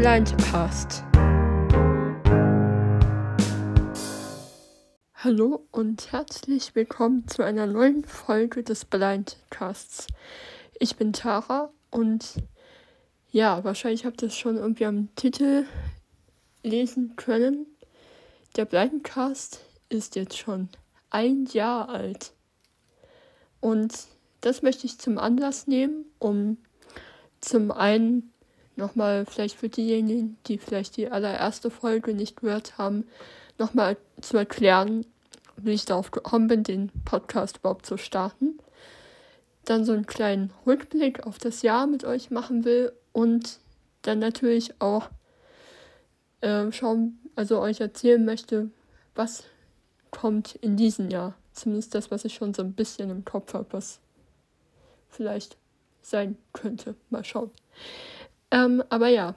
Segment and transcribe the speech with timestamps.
[0.00, 1.02] Blindcast.
[5.16, 10.06] Hallo und herzlich willkommen zu einer neuen Folge des Blindcasts.
[10.78, 12.36] Ich bin Tara und
[13.32, 15.66] ja, wahrscheinlich habt ihr es schon irgendwie am Titel
[16.62, 17.66] lesen können.
[18.54, 20.68] Der Blindcast ist jetzt schon
[21.10, 22.34] ein Jahr alt.
[23.58, 24.06] Und
[24.42, 26.58] das möchte ich zum Anlass nehmen, um
[27.40, 28.32] zum einen
[28.78, 33.04] nochmal vielleicht für diejenigen, die vielleicht die allererste Folge nicht gehört haben,
[33.58, 35.04] nochmal zu erklären,
[35.56, 38.58] wie ich darauf gekommen bin, den Podcast überhaupt zu starten.
[39.64, 43.58] Dann so einen kleinen Rückblick auf das Jahr mit euch machen will und
[44.02, 45.10] dann natürlich auch
[46.40, 48.70] äh, schauen, also euch erzählen möchte,
[49.14, 49.44] was
[50.10, 51.34] kommt in diesem Jahr.
[51.52, 53.98] Zumindest das, was ich schon so ein bisschen im Kopf habe, was
[55.10, 55.56] vielleicht
[56.02, 56.94] sein könnte.
[57.10, 57.50] Mal schauen.
[58.50, 59.34] Ähm, aber ja,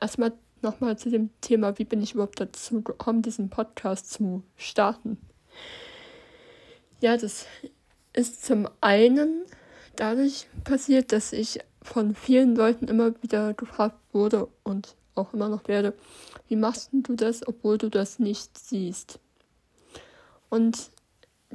[0.00, 0.32] erstmal
[0.62, 5.18] nochmal zu dem Thema, wie bin ich überhaupt dazu gekommen, diesen Podcast zu starten.
[7.00, 7.46] Ja, das
[8.14, 9.44] ist zum einen
[9.96, 15.68] dadurch passiert, dass ich von vielen Leuten immer wieder gefragt wurde und auch immer noch
[15.68, 15.94] werde,
[16.48, 19.20] wie machst du das, obwohl du das nicht siehst?
[20.48, 20.90] Und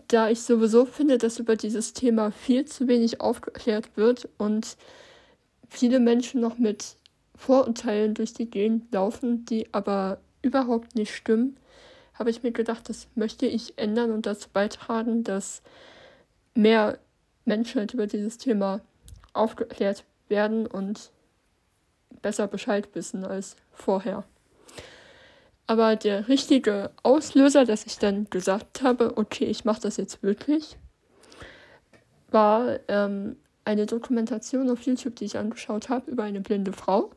[0.07, 4.77] da ich sowieso finde, dass über dieses Thema viel zu wenig aufgeklärt wird und
[5.67, 6.95] viele Menschen noch mit
[7.39, 11.55] Vorurteilen durch die Gegend laufen, die aber überhaupt nicht stimmen,
[12.13, 15.61] habe ich mir gedacht, das möchte ich ändern und dazu beitragen, dass
[16.53, 16.99] mehr
[17.45, 18.81] Menschen über dieses Thema
[19.31, 21.11] aufgeklärt werden und
[22.21, 24.25] besser Bescheid wissen als vorher.
[25.65, 30.77] Aber der richtige Auslöser, dass ich dann gesagt habe, okay, ich mache das jetzt wirklich,
[32.31, 37.11] war ähm, eine Dokumentation auf YouTube, die ich angeschaut habe über eine blinde Frau.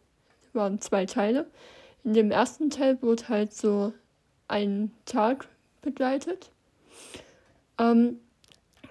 [0.53, 1.47] Waren zwei Teile.
[2.05, 3.93] In dem ersten Teil wurde halt so
[4.49, 5.47] ein Tag
[5.81, 6.51] begleitet.
[7.79, 8.21] Ähm,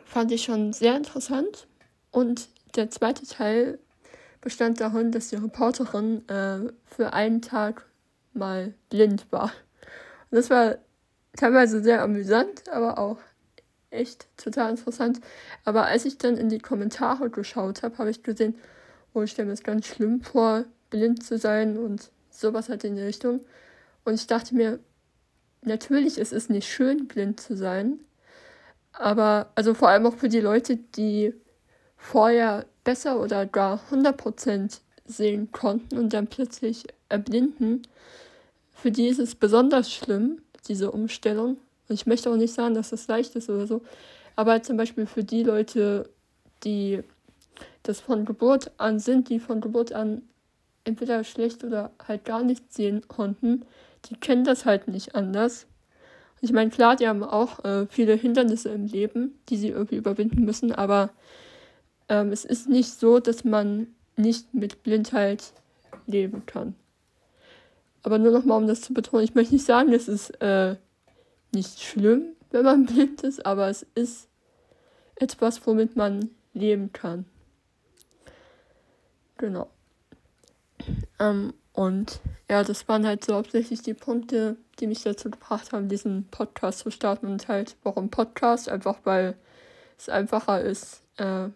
[0.05, 1.67] fand ich schon sehr interessant.
[2.11, 3.79] Und der zweite Teil
[4.41, 7.85] bestand darin, dass die Reporterin äh, für einen Tag
[8.33, 9.51] mal blind war.
[10.29, 10.77] Und das war
[11.35, 13.17] teilweise sehr amüsant, aber auch
[13.89, 15.21] echt total interessant.
[15.63, 18.55] Aber als ich dann in die Kommentare geschaut habe, habe ich gesehen,
[19.13, 22.95] oh, ich stelle mir das ganz schlimm vor, blind zu sein und sowas halt in
[22.95, 23.39] die Richtung.
[24.05, 24.79] Und ich dachte mir,
[25.63, 27.99] natürlich ist es nicht schön, blind zu sein.
[28.93, 31.33] Aber, also vor allem auch für die Leute, die
[31.97, 37.87] vorher besser oder gar 100% sehen konnten und dann plötzlich erblinden,
[38.73, 41.57] für die ist es besonders schlimm, diese Umstellung.
[41.87, 43.81] Und ich möchte auch nicht sagen, dass das leicht ist oder so.
[44.35, 46.09] Aber zum Beispiel für die Leute,
[46.63, 47.03] die
[47.83, 50.23] das von Geburt an sind, die von Geburt an
[50.83, 53.65] entweder schlecht oder halt gar nicht sehen konnten,
[54.05, 55.67] die kennen das halt nicht anders.
[56.41, 60.43] Ich meine, klar, die haben auch äh, viele Hindernisse im Leben, die sie irgendwie überwinden
[60.43, 61.11] müssen, aber
[62.09, 65.53] ähm, es ist nicht so, dass man nicht mit Blindheit
[66.07, 66.75] leben kann.
[68.03, 70.75] Aber nur nochmal, um das zu betonen, ich möchte nicht sagen, es ist äh,
[71.53, 74.27] nicht schlimm, wenn man blind ist, aber es ist
[75.15, 77.25] etwas, womit man leben kann.
[79.37, 79.69] Genau.
[81.21, 85.87] Ähm, und ja, das waren halt so hauptsächlich die Punkte, die mich dazu gebracht haben,
[85.87, 87.27] diesen Podcast zu starten.
[87.27, 88.67] Und halt, warum Podcast?
[88.67, 89.37] Einfach weil
[89.97, 91.47] es einfacher ist, äh,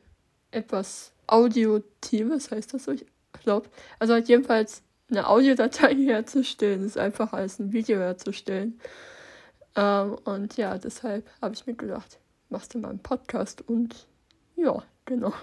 [0.52, 2.92] etwas Audiotives, heißt das so?
[2.92, 3.06] Ich
[3.42, 3.68] glaube.
[4.00, 8.80] Also halt jedenfalls eine Audiodatei herzustellen, ist einfacher als ein Video herzustellen.
[9.76, 14.08] Ähm, und ja, deshalb habe ich mir gedacht, machst du mal einen Podcast und
[14.56, 15.34] ja, genau.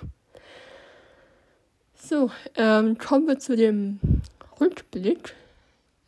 [2.04, 4.00] So, ähm, kommen wir zu dem
[4.60, 5.36] Rückblick,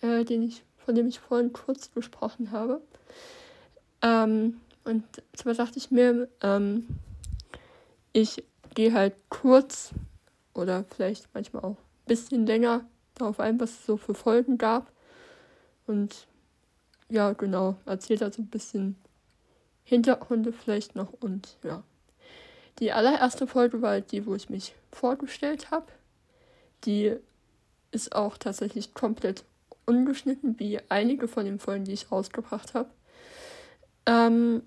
[0.01, 2.81] äh, den ich, von dem ich vorhin kurz gesprochen habe.
[4.03, 5.05] Ähm, und
[5.35, 6.89] zwar dachte ich mir, ähm,
[8.13, 8.43] ich
[8.75, 9.91] gehe halt kurz
[10.53, 12.85] oder vielleicht manchmal auch ein bisschen länger
[13.15, 14.91] darauf ein, was es so für Folgen gab.
[15.87, 16.27] Und
[17.09, 18.97] ja, genau, erzählt also ein bisschen
[19.85, 21.85] Hintergründe vielleicht noch und ja.
[22.81, 25.87] Die allererste Folge war die, wo ich mich vorgestellt habe.
[26.85, 27.17] Die
[27.93, 29.45] ist auch tatsächlich komplett
[29.87, 32.91] ungeschnitten, wie einige von den Folgen, die ich rausgebracht habe.
[34.07, 34.63] Ähm,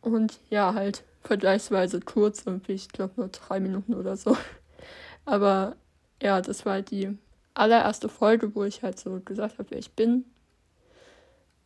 [0.00, 4.36] und ja, halt vergleichsweise kurz, irgendwie, ich glaube nur drei Minuten oder so.
[5.24, 5.76] Aber
[6.22, 7.16] ja, das war die
[7.54, 10.24] allererste Folge, wo ich halt so gesagt habe, wer ich bin,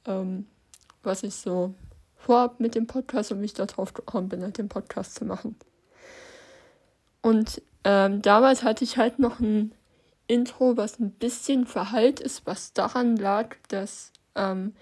[0.06, 0.46] ähm,
[1.02, 1.74] was ich so
[2.16, 5.56] vorhab mit dem Podcast und wie ich darauf gekommen bin, halt den Podcast zu machen.
[7.23, 9.73] Und ähm, damals hatte ich halt noch ein
[10.26, 14.75] Intro, was ein bisschen verhallt ist, was daran lag, dass ähm,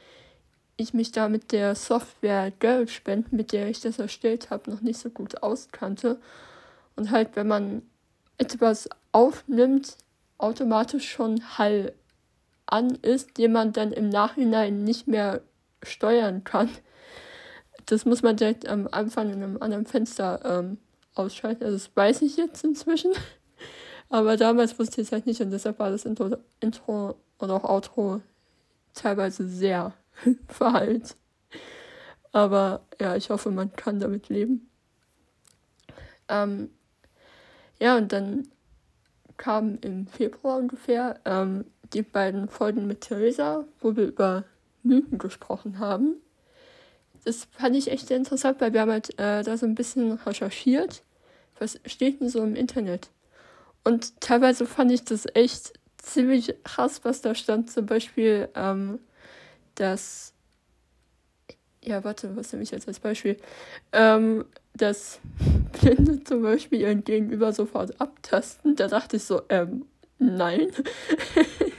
[0.77, 4.99] ich mich da mit der Software GarageBand, mit der ich das erstellt habe, noch nicht
[4.99, 6.21] so gut auskannte.
[6.97, 7.83] Und halt, wenn man
[8.39, 9.97] etwas aufnimmt,
[10.39, 11.93] automatisch schon Hall
[12.67, 15.41] an ist, den man dann im Nachhinein nicht mehr
[15.83, 16.69] steuern kann.
[17.87, 20.79] Das muss man direkt am Anfang in einem anderen Fenster ähm,
[21.19, 21.65] ausschalten.
[21.65, 23.13] Also das weiß ich jetzt inzwischen.
[24.09, 27.65] Aber damals wusste ich es halt nicht und deshalb war das Intro, Intro und auch
[27.65, 28.21] Outro
[28.95, 29.93] teilweise sehr
[30.49, 31.17] verhallt.
[32.33, 34.69] Aber ja, ich hoffe, man kann damit leben.
[36.29, 36.71] Ähm,
[37.81, 38.49] ja, und dann
[39.37, 44.45] kamen im Februar ungefähr ähm, die beiden Folgen mit Theresa, wo wir über
[44.83, 46.17] Mythen gesprochen haben.
[47.27, 51.03] Das fand ich echt interessant, weil wir haben halt äh, da so ein bisschen recherchiert,
[51.59, 53.11] was steht denn so im Internet.
[53.83, 57.69] Und teilweise fand ich das echt ziemlich krass, was da stand.
[57.71, 59.01] Zum Beispiel, ähm,
[59.75, 60.35] dass
[61.83, 63.37] ja, warte, was nehme ich jetzt als Beispiel?
[63.93, 64.45] Ähm,
[64.75, 65.21] dass
[65.81, 68.77] Blinde zum Beispiel ihren Gegenüber sofort abtasten.
[68.77, 69.87] Da dachte ich so, ähm,
[70.19, 70.71] nein.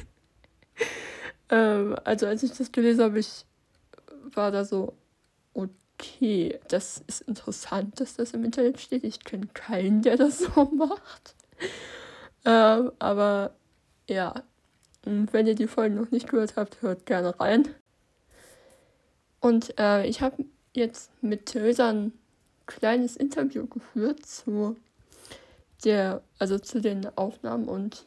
[1.49, 3.45] ähm, also als ich das gelesen habe, ich
[4.33, 4.93] war da so,
[5.57, 9.03] okay, das ist interessant, dass das im Internet steht.
[9.03, 11.35] Ich kenne keinen, der das so macht.
[12.45, 13.55] ähm, aber
[14.07, 14.43] ja,
[15.05, 17.67] und wenn ihr die Folgen noch nicht gehört habt, hört gerne rein.
[19.39, 22.13] Und äh, ich habe jetzt mit Theresa ein
[22.65, 24.75] kleines Interview geführt zu
[25.83, 28.05] der, also zu den Aufnahmen und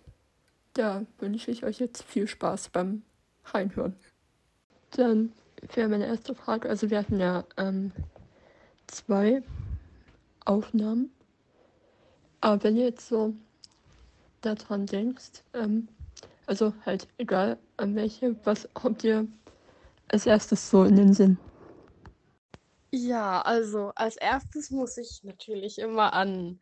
[0.75, 3.02] da wünsche ich euch jetzt viel Spaß beim
[3.44, 3.97] Reinhören.
[4.91, 5.32] Dann
[5.74, 7.92] wäre meine erste Frage, also wir hatten ja ähm,
[8.86, 9.42] zwei
[10.44, 11.12] Aufnahmen.
[12.40, 13.34] Aber wenn ihr jetzt so
[14.40, 15.88] daran denkst, ähm,
[16.46, 19.28] also halt egal an welche, was habt ihr
[20.08, 21.38] als erstes so in den Sinn?
[22.90, 26.60] Ja, also als erstes muss ich natürlich immer an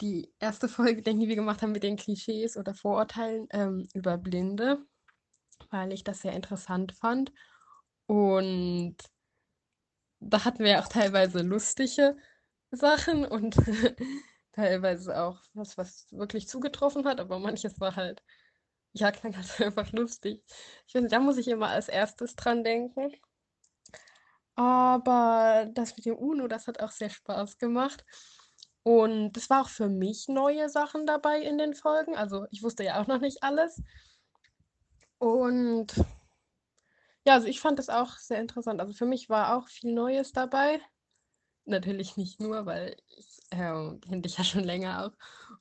[0.00, 4.16] die erste Folge denken, die wir gemacht haben mit den Klischees oder Vorurteilen ähm, über
[4.16, 4.78] Blinde,
[5.70, 7.32] weil ich das sehr interessant fand.
[8.08, 8.96] Und
[10.20, 12.16] da hatten wir ja auch teilweise lustige
[12.70, 13.54] Sachen und
[14.52, 18.22] teilweise auch was, was wirklich zugetroffen hat, aber manches war halt,
[18.94, 20.42] ja, klang halt einfach lustig.
[20.86, 23.12] Ich finde, da muss ich immer als erstes dran denken.
[24.56, 28.06] Aber das mit dem UNO, das hat auch sehr Spaß gemacht.
[28.84, 32.16] Und es war auch für mich neue Sachen dabei in den Folgen.
[32.16, 33.82] Also ich wusste ja auch noch nicht alles.
[35.18, 35.92] Und
[37.28, 38.80] ja, also ich fand das auch sehr interessant.
[38.80, 40.80] Also für mich war auch viel Neues dabei.
[41.66, 45.12] Natürlich nicht nur, weil ich äh, kenne dich ja schon länger auch.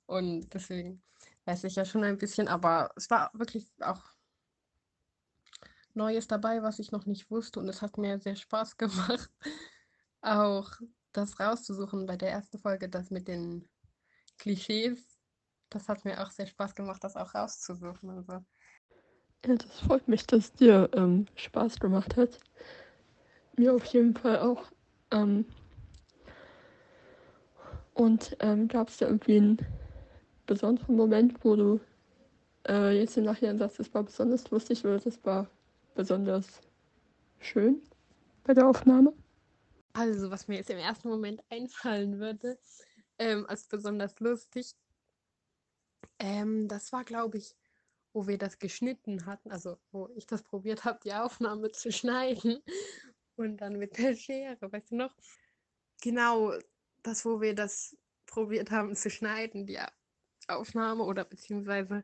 [0.05, 1.03] Und deswegen
[1.43, 2.47] weiß ich ja schon ein bisschen.
[2.47, 4.01] Aber es war wirklich auch
[5.93, 9.29] Neues dabei, was ich noch nicht wusste und es hat mir sehr Spaß gemacht,
[10.21, 10.71] auch
[11.11, 13.67] das rauszusuchen bei der ersten Folge, das mit den
[14.37, 15.19] Klischees.
[15.69, 18.09] Das hat mir auch sehr Spaß gemacht, das auch rauszusuchen.
[18.09, 18.45] Also.
[19.45, 22.39] Ja, das freut mich, dass dir ähm, Spaß gemacht hat.
[23.55, 24.63] Mir auf jeden Fall auch.
[25.11, 25.45] Ähm,
[27.93, 29.57] und ähm, gab es da irgendwie einen
[30.45, 31.79] besonderen Moment, wo du
[32.67, 35.47] äh, jetzt im Nachhinein sagst, das war besonders lustig oder das war
[35.95, 36.61] besonders
[37.39, 37.81] schön
[38.43, 39.13] bei der Aufnahme?
[39.93, 42.59] Also, was mir jetzt im ersten Moment einfallen würde,
[43.17, 44.75] ähm, als besonders lustig,
[46.19, 47.55] ähm, das war, glaube ich,
[48.17, 52.63] wo wir das geschnitten hatten, also wo ich das probiert habe, die Aufnahme zu schneiden
[53.35, 55.15] und dann mit der Schere, weißt du noch?
[56.01, 56.51] Genau,
[57.03, 57.95] das, wo wir das
[58.25, 59.77] probiert haben zu schneiden, die
[60.47, 62.03] Aufnahme oder beziehungsweise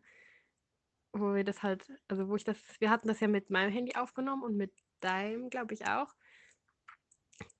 [1.13, 3.96] wo wir das halt, also wo ich das, wir hatten das ja mit meinem Handy
[3.96, 6.13] aufgenommen und mit deinem, glaube ich, auch.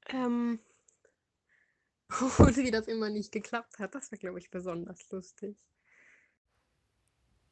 [0.10, 0.60] Ähm,
[2.38, 5.58] und wie das immer nicht geklappt hat, das war, glaube ich, besonders lustig.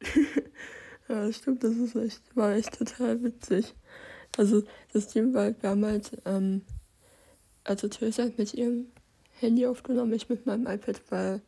[1.11, 3.73] ja, stimmt, das ist echt, war echt total witzig.
[4.37, 4.63] Also
[4.93, 6.61] das Team war, wir haben halt, ähm,
[7.65, 8.85] also Theresa hat mit ihrem
[9.39, 11.41] Handy aufgenommen, ich mit meinem iPad, weil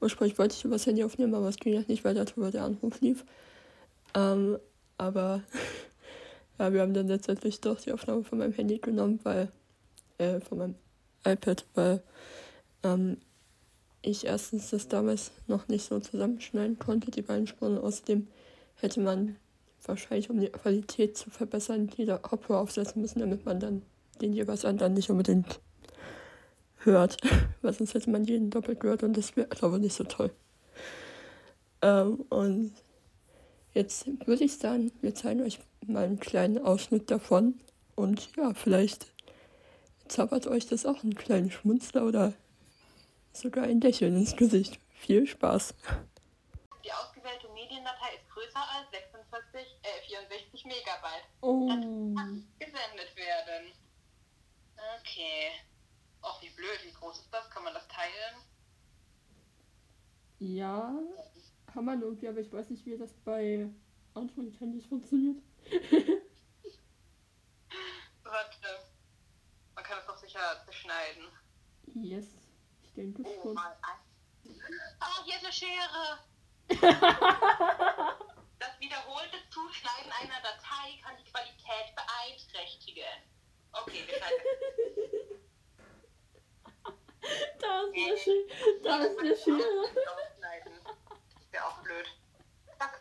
[0.00, 3.00] ursprünglich wollte ich übers Handy aufnehmen, aber es ging ja nicht, weil darüber der Anruf
[3.00, 3.24] lief.
[4.14, 4.58] Ähm,
[4.98, 5.42] aber
[6.60, 9.50] ja, wir haben dann letztendlich doch die Aufnahme von meinem Handy genommen, weil,
[10.18, 10.74] äh, von meinem
[11.24, 12.02] iPad, weil
[12.84, 13.16] ähm,
[14.00, 17.78] ich erstens das damals noch nicht so zusammenschneiden konnte, die beiden Spuren.
[17.78, 18.28] Außerdem
[18.80, 19.36] hätte man
[19.84, 23.82] wahrscheinlich, um die Qualität zu verbessern, die Kopfhörer aufsetzen müssen, damit man dann
[24.20, 25.60] den jeweils anderen nicht unbedingt
[26.78, 27.16] hört.
[27.62, 30.30] Weil sonst hätte man jeden doppelt gehört und das wäre, glaube ich, nicht so toll.
[31.82, 32.72] Ähm, und
[33.74, 37.60] jetzt würde ich sagen, wir zeigen euch mal einen kleinen Ausschnitt davon.
[37.94, 39.06] Und ja, vielleicht
[40.08, 42.32] zaubert euch das auch einen kleinen Schmunzler oder
[43.32, 44.78] sogar ein Lächeln ins Gesicht.
[44.90, 45.74] Viel Spaß.
[46.84, 48.28] Die ausgewählte Mediendatei ist
[48.58, 51.24] größer als 46, äh, 64 Megabyte.
[51.40, 51.68] Oh.
[51.68, 53.72] Das kann gesendet werden.
[55.00, 55.50] Okay.
[56.22, 57.48] Och, wie blöd, wie groß ist das?
[57.50, 58.36] Kann man das teilen?
[60.40, 60.92] Ja,
[61.72, 63.68] kann man irgendwie, aber ich weiß nicht, wie das bei
[64.14, 65.42] Android-Handys funktioniert.
[68.22, 68.78] Warte.
[69.74, 71.28] Man kann es doch sicher beschneiden.
[71.94, 72.26] Yes,
[72.82, 73.54] ich denke Oh, schon.
[73.54, 73.98] mal ein.
[75.00, 76.18] Oh, hier ist eine Schere.
[78.88, 83.04] Das wiederholte Zuschneiden einer Datei kann die Qualität beeinträchtigen.
[83.72, 84.44] Okay, wir schneiden.
[87.60, 88.82] Da ist eine Schere.
[88.82, 89.90] Da ist eine Schere.
[91.34, 92.06] Das wäre auch blöd.
[92.78, 93.00] Zack.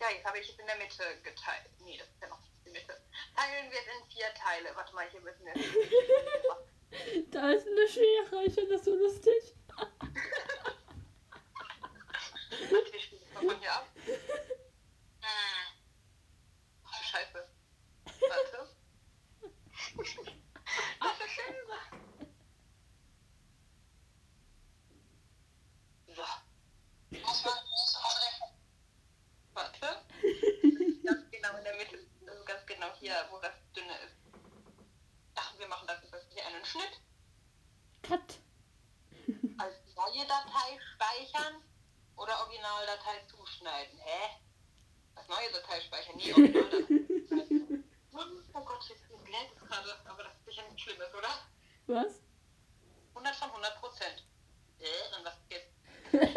[0.00, 1.68] Ja, jetzt habe ich es in der Mitte geteilt.
[1.80, 2.98] Nee, das ist ja noch nicht die Mitte.
[3.36, 4.74] Teilen wir es in vier Teile.
[4.74, 5.54] Warte mal, hier müssen wir.
[7.30, 8.44] Da ist eine Schere.
[8.44, 9.54] Ich finde das so lustig.
[12.70, 13.86] Warte, wir spielen mal von hier ab.
[15.22, 15.72] Hm.
[16.84, 17.48] Ach, Scheiße.
[18.04, 18.68] Warte.
[21.00, 21.78] Das ist Schere.
[26.08, 26.22] So.
[29.54, 30.04] Warte.
[31.04, 31.98] Ganz genau in der Mitte.
[32.26, 34.16] Das ist ganz genau hier, wo das dünne ist.
[35.34, 37.00] Ach, wir machen das jetzt hier einen Schnitt.
[38.02, 38.40] Cut.
[39.58, 41.62] Als neue Datei speichern
[42.16, 43.98] oder Originaldatei zuschneiden.
[43.98, 44.42] Hä?
[45.14, 46.84] Als neue Datei speichern, nie Originaldatei
[47.28, 47.84] zuschneiden.
[48.54, 51.28] Oh Gott, jetzt bläht es gerade, aber das ist sicher nichts Schlimmes, oder?
[51.86, 52.20] Was?
[53.14, 54.26] 100 von 100 Prozent.
[54.78, 55.72] Äh, und was jetzt?
[56.12, 56.34] Hä?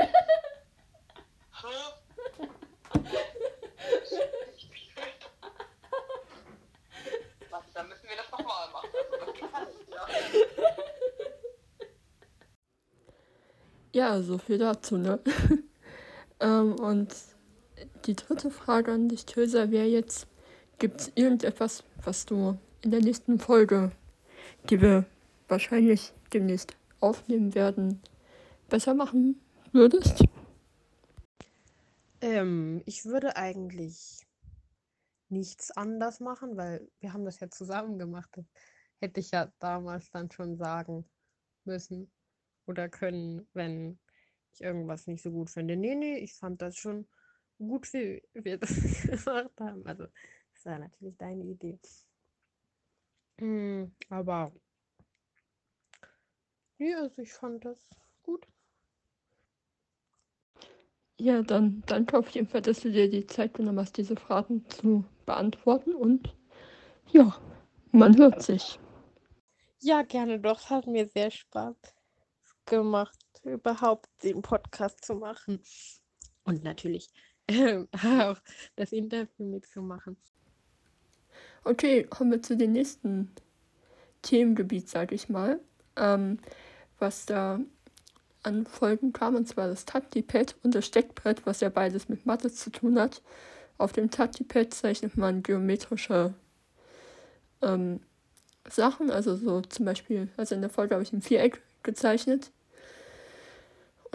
[7.50, 8.89] Warte, dann müssen wir das nochmal machen.
[8.94, 10.08] Also, das kann ich, ja.
[14.05, 15.19] Ja, so viel dazu, ne?
[16.39, 17.12] ähm, und
[18.05, 20.27] die dritte Frage an dich, Töser, wäre jetzt,
[20.77, 23.91] gibt es irgendetwas, was du in der nächsten Folge,
[24.69, 25.05] die wir
[25.47, 28.00] wahrscheinlich demnächst aufnehmen werden,
[28.69, 30.24] besser machen würdest?
[32.21, 34.24] Ähm, ich würde eigentlich
[35.29, 38.29] nichts anders machen, weil wir haben das ja zusammen gemacht.
[38.33, 38.45] Das
[39.01, 41.09] hätte ich ja damals dann schon sagen
[41.63, 42.12] müssen
[42.67, 44.00] oder können, wenn
[44.53, 45.75] ich irgendwas nicht so gut finde.
[45.75, 47.07] Nee, nee, ich fand das schon
[47.57, 49.86] gut, wie wir das gemacht haben.
[49.86, 50.05] Also,
[50.53, 51.79] das war natürlich deine Idee.
[53.41, 54.51] Mm, aber,
[56.79, 57.79] nee, also ich fand das
[58.24, 58.48] gut.
[61.19, 64.65] Ja, dann danke auf jeden Fall, dass du dir die Zeit genommen hast, diese Fragen
[64.69, 65.95] zu beantworten.
[65.95, 66.36] Und
[67.12, 67.36] ja,
[67.91, 68.79] man hört sich.
[69.79, 70.69] Ja, gerne doch.
[70.69, 71.77] Hat mir sehr Spaß
[72.65, 75.62] gemacht, überhaupt den Podcast zu machen.
[76.43, 77.10] Und natürlich
[77.48, 77.88] ähm,
[78.19, 78.38] auch
[78.75, 80.17] das Interview mitzumachen.
[81.63, 83.31] Okay, kommen wir zu dem nächsten
[84.22, 85.60] Themengebiet, sage ich mal,
[85.95, 86.39] ähm,
[87.00, 87.60] was da
[88.43, 92.51] an Folgen kam, und zwar das Tactipad und das Steckbrett, was ja beides mit Mathe
[92.51, 93.22] zu tun hat.
[93.77, 96.34] Auf dem Tactipad zeichnet man geometrische
[97.62, 98.00] ähm,
[98.67, 102.51] Sachen, also so zum Beispiel, also in der Folge habe ich ein Viereck gezeichnet.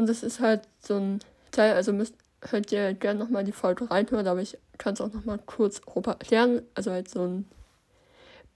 [0.00, 3.90] Und das ist halt so ein Teil, also müsst, könnt ihr gerne nochmal die Folge
[3.90, 6.62] reinhören, aber ich kann es auch nochmal kurz grob erklären.
[6.74, 7.44] Also halt so ein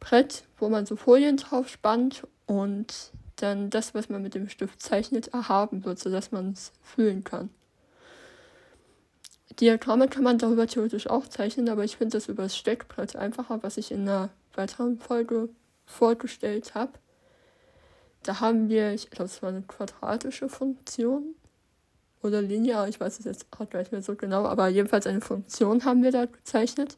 [0.01, 4.81] Brett, wo man so Folien drauf spannt und dann das, was man mit dem Stift
[4.81, 7.51] zeichnet, erhaben wird, sodass man es fühlen kann.
[9.61, 13.63] Diagramme kann man darüber theoretisch auch zeichnen, aber ich finde das über das Steckbrett einfacher,
[13.63, 15.51] was ich in einer weiteren Folge
[15.85, 16.93] vorgestellt habe.
[18.25, 21.35] Da haben wir, ich glaube, es war eine quadratische Funktion
[22.23, 25.21] oder linear, ich weiß es jetzt auch gar nicht mehr so genau, aber jedenfalls eine
[25.21, 26.97] Funktion haben wir da gezeichnet.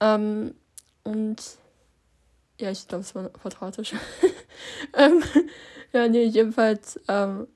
[0.00, 0.54] Ähm,
[1.02, 1.42] und
[2.60, 3.96] ja, ich glaube, es war eine quadratische.
[4.94, 5.22] ähm,
[5.92, 7.48] ja, nee, jedenfalls ähm,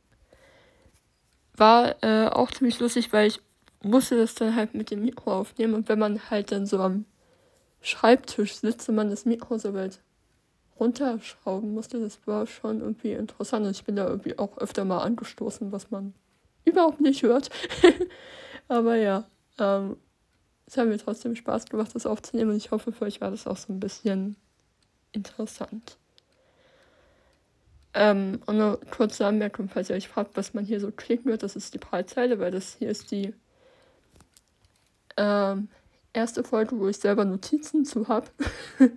[1.55, 3.41] war äh, auch ziemlich lustig, weil ich
[3.83, 7.05] musste das dann halt mit dem Mikro aufnehmen und wenn man halt dann so am
[7.81, 10.01] Schreibtisch sitzt und man das Mikro so weit
[10.83, 14.99] runterschrauben musste, das war schon irgendwie interessant und ich bin da irgendwie auch öfter mal
[14.99, 16.13] angestoßen, was man
[16.65, 17.51] überhaupt nicht hört.
[18.69, 19.25] Aber ja,
[19.59, 19.97] ähm,
[20.67, 23.47] es hat mir trotzdem Spaß gemacht, das aufzunehmen und ich hoffe, für euch war das
[23.47, 24.37] auch so ein bisschen
[25.13, 25.99] interessant.
[27.95, 31.43] Ähm, und eine kurze Anmerkung, falls ihr euch fragt, was man hier so klicken wird,
[31.43, 33.35] das ist die Breitzeile, weil das hier ist die
[35.17, 35.69] ähm,
[36.13, 38.29] erste Folge, wo ich selber Notizen zu habe.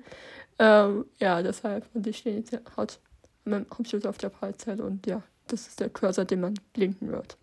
[0.60, 1.86] ähm, ja, deshalb.
[1.94, 3.00] Und die stehen jetzt halt
[3.46, 7.12] an meinem Computer auf der Breitseite und ja, das ist der Cursor, den man blinken
[7.12, 7.38] wird.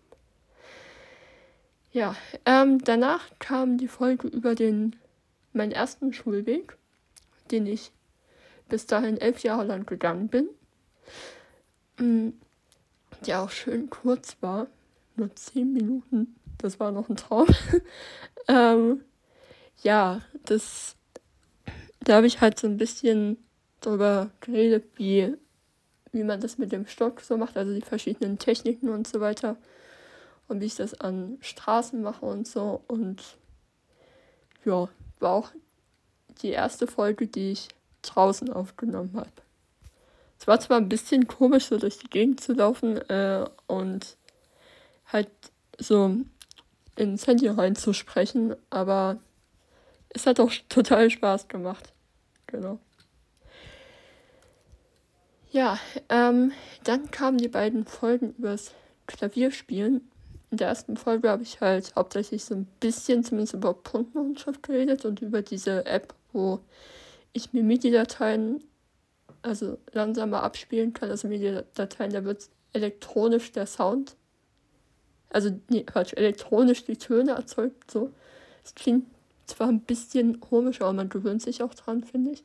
[1.91, 2.15] Ja,
[2.45, 4.95] ähm, danach kam die Folge über den
[5.53, 6.75] meinen ersten Schulweg,
[7.51, 7.91] den ich
[8.67, 10.49] bis dahin elf Jahre lang gegangen bin.
[11.99, 12.29] Mm,
[13.27, 14.67] der auch schön kurz war,
[15.15, 16.35] nur zehn Minuten.
[16.57, 17.47] Das war noch ein Traum.
[18.47, 19.03] ähm,
[19.83, 20.95] ja, das,
[22.07, 23.37] da habe ich halt so ein bisschen
[23.81, 25.35] darüber geredet, wie,
[26.11, 29.57] wie man das mit dem Stock so macht, also die verschiedenen Techniken und so weiter.
[30.47, 32.81] Und wie ich das an Straßen mache und so.
[32.87, 33.21] Und
[34.65, 35.51] ja, war auch
[36.41, 37.69] die erste Folge, die ich
[38.01, 39.29] draußen aufgenommen habe.
[40.39, 44.17] Es war zwar ein bisschen komisch, so durch die Gegend zu laufen äh, und
[45.05, 45.29] halt
[45.79, 46.17] so
[46.97, 49.19] ins Handy reinzusprechen, aber
[50.09, 51.92] es hat auch total Spaß gemacht.
[52.53, 52.79] Genau.
[55.49, 56.51] Ja, ähm,
[56.83, 58.75] dann kamen die beiden Folgen übers
[59.07, 60.07] Klavierspielen.
[60.51, 65.03] In der ersten Folge habe ich halt hauptsächlich so ein bisschen zumindest über Punktnotenschrift geredet
[65.03, 66.59] und über diese App, wo
[67.33, 68.63] ich mir MIDI-Dateien
[69.41, 74.15] also langsamer abspielen kann, also MIDI-Dateien, da wird elektronisch der Sound,
[75.29, 78.11] also nee, Quatsch, elektronisch die Töne erzeugt, so.
[78.63, 79.05] Es klingt
[79.45, 82.43] zwar ein bisschen komisch, aber man gewöhnt sich auch dran, finde ich.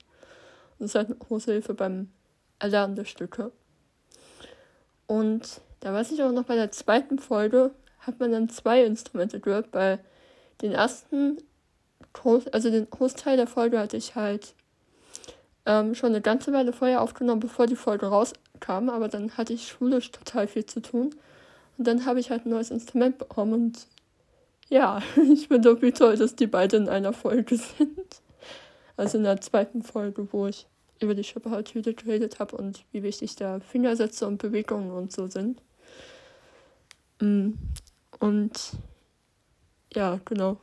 [0.78, 2.08] Und es ist halt eine große Hilfe beim
[2.58, 3.52] Erlernen der Stücke.
[5.06, 9.40] Und da weiß ich auch noch, bei der zweiten Folge hat man dann zwei Instrumente
[9.40, 9.70] gehört.
[9.70, 9.98] Bei
[10.62, 11.38] den ersten,
[12.52, 14.54] also den Großteil der Folge hatte ich halt
[15.66, 19.68] ähm, schon eine ganze Weile vorher aufgenommen, bevor die Folge rauskam, aber dann hatte ich
[19.68, 21.14] schulisch total viel zu tun.
[21.76, 23.86] Und dann habe ich halt ein neues Instrument bekommen und
[24.68, 28.22] ja, ich bin doch wie toll, dass die beiden in einer Folge sind.
[28.96, 30.66] Also in der zweiten Folge, wo ich
[31.00, 35.62] über die Schöpfertüte geredet habe und wie wichtig da Fingersätze und Bewegungen und so sind.
[37.20, 37.50] Mm,
[38.18, 38.72] und
[39.94, 40.58] ja, genau.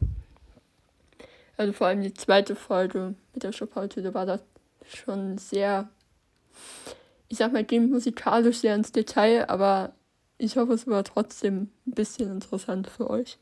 [1.58, 4.40] Also vor allem die zweite Folge mit der Schöpfertüte war da
[4.84, 5.90] schon sehr,
[7.30, 9.94] ich sag mal, ging musikalisch sehr ins Detail, aber
[10.38, 13.38] ich hoffe, es war trotzdem ein bisschen interessant für euch.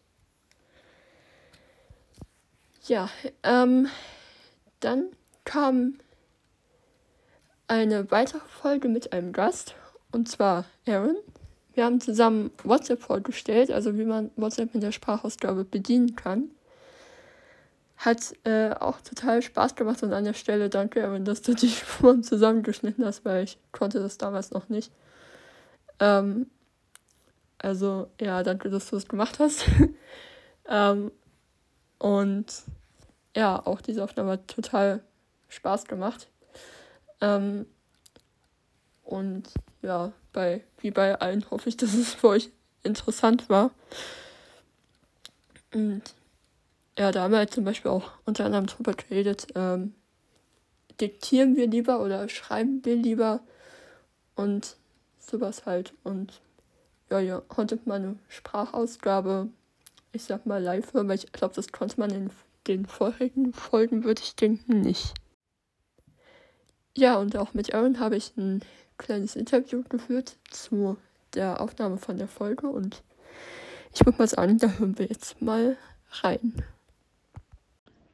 [2.85, 3.09] Ja,
[3.43, 3.87] ähm,
[4.81, 5.05] dann
[5.45, 5.99] kam
[7.67, 9.75] eine weitere Folge mit einem Gast,
[10.11, 11.15] und zwar Aaron.
[11.73, 16.51] Wir haben zusammen WhatsApp vorgestellt, also wie man WhatsApp in der Sprachausgabe bedienen kann.
[17.95, 21.69] Hat äh, auch total Spaß gemacht und an der Stelle danke, Erin, dass du die
[21.69, 24.91] Spuren zusammengeschnitten hast, weil ich konnte das damals noch nicht.
[25.99, 26.47] Ähm,
[27.59, 29.65] also ja, danke, dass du es gemacht hast.
[30.67, 31.11] ähm,
[31.97, 32.45] und
[33.35, 35.03] ja, auch diese Aufnahme hat total
[35.49, 36.27] Spaß gemacht.
[37.21, 37.65] Ähm,
[39.03, 39.49] und
[39.81, 42.49] ja, bei, wie bei allen hoffe ich, dass es für euch
[42.83, 43.71] interessant war.
[45.73, 46.01] Und
[46.97, 49.95] ja, da haben wir halt zum Beispiel auch unter anderem drüber geredet, ähm,
[51.01, 53.41] diktieren wir lieber oder schreiben wir lieber
[54.35, 54.77] und
[55.19, 55.93] sowas halt.
[56.03, 56.41] Und
[57.09, 59.49] ja, ja, heute meine Sprachausgabe,
[60.11, 62.29] ich sag mal live weil ich glaube, das konnte man in
[62.67, 65.13] den vorherigen Folgen, würde ich denken, nicht.
[66.95, 68.61] Ja, und auch mit Aaron habe ich ein
[68.97, 70.97] kleines Interview geführt zu
[71.33, 73.03] der Aufnahme von der Folge und
[73.93, 75.77] ich würde mal sagen, da hören wir jetzt mal
[76.21, 76.63] rein.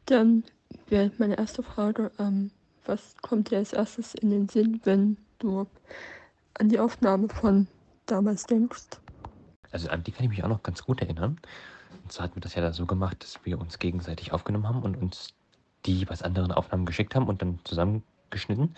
[0.05, 0.43] Dann
[0.88, 2.51] wäre meine erste Frage, ähm,
[2.85, 5.67] was kommt dir als erstes in den Sinn, wenn du
[6.55, 7.67] an die Aufnahme von
[8.05, 8.88] damals denkst?
[9.71, 11.39] Also an die kann ich mich auch noch ganz gut erinnern.
[12.10, 14.82] Und zwar hatten wir das ja da so gemacht, dass wir uns gegenseitig aufgenommen haben
[14.82, 15.36] und uns
[15.86, 18.74] die was anderen Aufnahmen geschickt haben und dann zusammengeschnitten.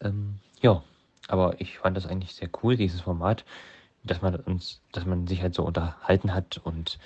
[0.00, 0.84] Ähm, ja,
[1.26, 3.44] aber ich fand das eigentlich sehr cool, dieses Format,
[4.04, 7.00] dass man uns, dass man sich halt so unterhalten hat und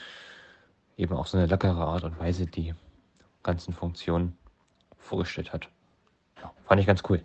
[0.99, 2.75] eben auch so eine lockere Art und Weise die
[3.42, 4.37] ganzen Funktionen
[4.99, 5.71] vorgestellt hat.
[6.42, 7.25] Ja, fand ich ganz cool.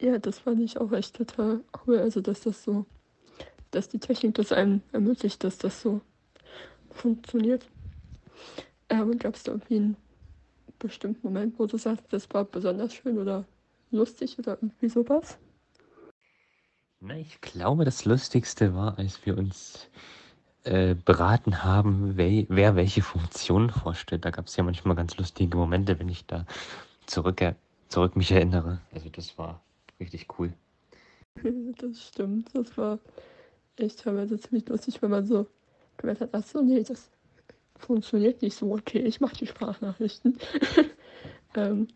[0.00, 1.98] Ja, das fand ich auch echt total cool.
[1.98, 2.86] Also, dass das so,
[3.72, 6.00] dass die Technik das einem ermöglicht, dass das so
[6.94, 7.68] funktioniert.
[8.88, 9.96] Ähm, Gab es da irgendwie einen
[10.78, 13.44] bestimmten Moment, wo du sagst, das war besonders schön oder
[13.90, 15.38] lustig oder irgendwie sowas?
[17.00, 19.90] Na, ich glaube, das Lustigste war, als wir uns
[20.64, 24.24] äh, beraten haben, wer, wer welche Funktionen vorstellt.
[24.24, 26.46] Da gab es ja manchmal ganz lustige Momente, wenn ich da
[27.06, 27.42] zurück,
[27.88, 28.80] zurück mich erinnere.
[28.92, 29.60] Also das war
[30.00, 30.52] richtig cool.
[31.76, 33.00] Das stimmt, das war
[33.76, 35.46] echt teilweise ziemlich lustig, wenn man so
[35.96, 37.10] gemerkt hat, ach so, nee, das
[37.76, 38.72] funktioniert nicht so.
[38.72, 40.38] Okay, ich mache die Sprachnachrichten.
[41.54, 41.88] ähm,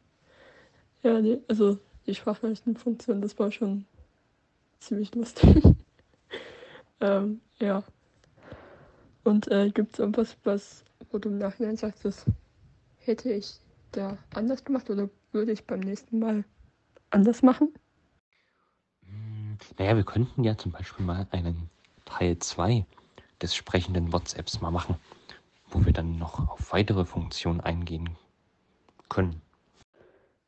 [1.02, 3.84] ja, nee, also die Sprachnachrichtenfunktion, das war schon
[4.80, 5.62] ziemlich lustig.
[7.00, 7.82] ähm, ja.
[9.24, 12.24] Und äh, gibt es irgendwas, was, wo du im Nachhinein sagst, das
[12.98, 13.60] hätte ich
[13.92, 16.44] da anders gemacht oder würde ich beim nächsten Mal
[17.10, 17.74] anders machen?
[19.02, 21.70] Hm, naja, wir könnten ja zum Beispiel mal einen
[22.04, 22.86] Teil 2
[23.42, 24.96] des sprechenden WhatsApps mal machen,
[25.68, 28.10] wo wir dann noch auf weitere Funktionen eingehen
[29.08, 29.40] können.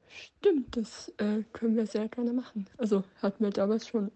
[0.09, 2.66] Stimmt, das äh, können wir sehr gerne machen.
[2.79, 4.11] Also hatten wir damals schon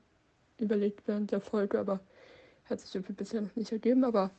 [0.59, 2.01] überlegt während der Folge, aber
[2.65, 4.05] hat sich irgendwie bisher noch nicht ergeben.
[4.05, 4.31] Aber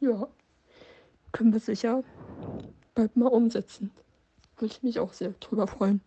[0.00, 0.28] ja,
[1.32, 2.02] können wir sicher
[2.94, 3.90] bald mal umsetzen.
[4.58, 6.00] Würde ich mich auch sehr drüber freuen.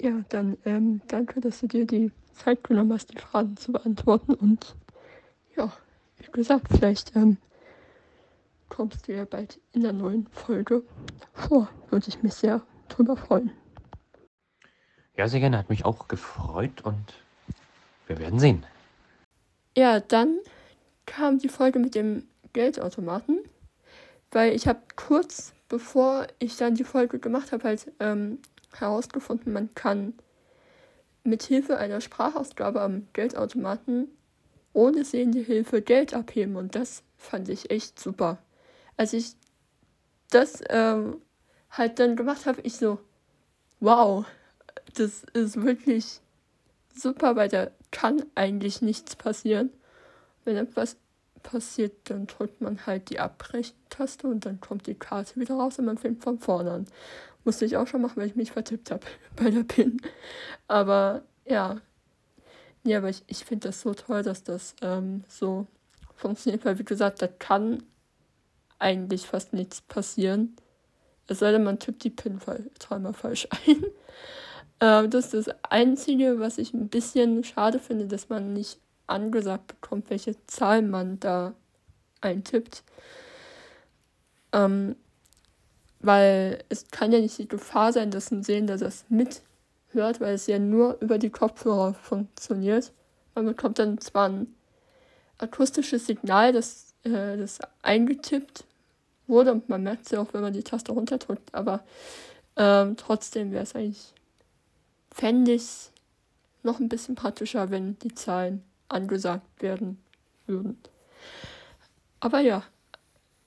[0.00, 4.34] Ja, dann ähm, danke, dass du dir die Zeit genommen hast, die Fragen zu beantworten.
[4.34, 4.76] Und
[5.56, 5.72] ja,
[6.18, 7.38] wie gesagt, vielleicht ähm,
[8.68, 10.82] kommst du ja bald in der neuen Folge
[11.32, 11.68] vor.
[11.90, 13.50] Würde ich mich sehr drüber freuen.
[15.16, 15.58] Ja, sehr gerne.
[15.58, 17.14] Hat mich auch gefreut und
[18.06, 18.66] wir werden sehen.
[19.76, 20.38] Ja, dann
[21.06, 23.40] kam die Folge mit dem Geldautomaten,
[24.30, 28.38] weil ich habe kurz bevor ich dann die Folge gemacht habe, halt ähm,
[28.72, 30.14] herausgefunden, man kann
[31.24, 34.08] mit Hilfe einer Sprachausgabe am Geldautomaten
[34.76, 38.38] ohne Hilfe Geld abheben und das fand ich echt super.
[38.98, 39.34] Als ich
[40.30, 41.22] das ähm,
[41.70, 43.00] halt dann gemacht habe, ich so,
[43.80, 44.26] wow,
[44.94, 46.20] das ist wirklich
[46.94, 49.70] super, weil da kann eigentlich nichts passieren.
[50.44, 50.96] Wenn etwas
[51.42, 55.86] passiert, dann drückt man halt die Abbrechen-Taste und dann kommt die Karte wieder raus und
[55.86, 56.86] man fängt von vorne an.
[57.44, 60.02] Musste ich auch schon machen, weil ich mich vertippt habe bei der PIN.
[60.68, 61.80] Aber ja,
[62.86, 65.66] ja, aber ich, ich finde das so toll, dass das ähm, so
[66.14, 67.82] funktioniert, weil wie gesagt, da kann
[68.78, 70.56] eigentlich fast nichts passieren.
[71.26, 72.40] Es sei denn, man tippt die PIN
[72.78, 73.84] dreimal falsch ein.
[74.80, 79.68] Ähm, das ist das Einzige, was ich ein bisschen schade finde, dass man nicht angesagt
[79.68, 81.54] bekommt, welche Zahl man da
[82.20, 82.82] eintippt.
[84.52, 84.96] Ähm,
[86.00, 89.04] weil es kann ja nicht die Gefahr sein, dass ein Sehender das
[89.96, 92.92] mithört, weil es ja nur über die Kopfhörer funktioniert.
[93.34, 94.54] Man bekommt dann zwar ein
[95.38, 98.64] akustisches Signal, das, äh, das eingetippt
[99.26, 101.80] wurde und man merkt es ja auch, wenn man die Taste runterdrückt, aber
[102.56, 104.14] ähm, trotzdem wäre es eigentlich,
[105.10, 105.90] fände ich
[106.62, 109.98] noch ein bisschen praktischer, wenn die Zahlen angesagt werden
[110.46, 110.78] würden.
[112.20, 112.62] Aber ja,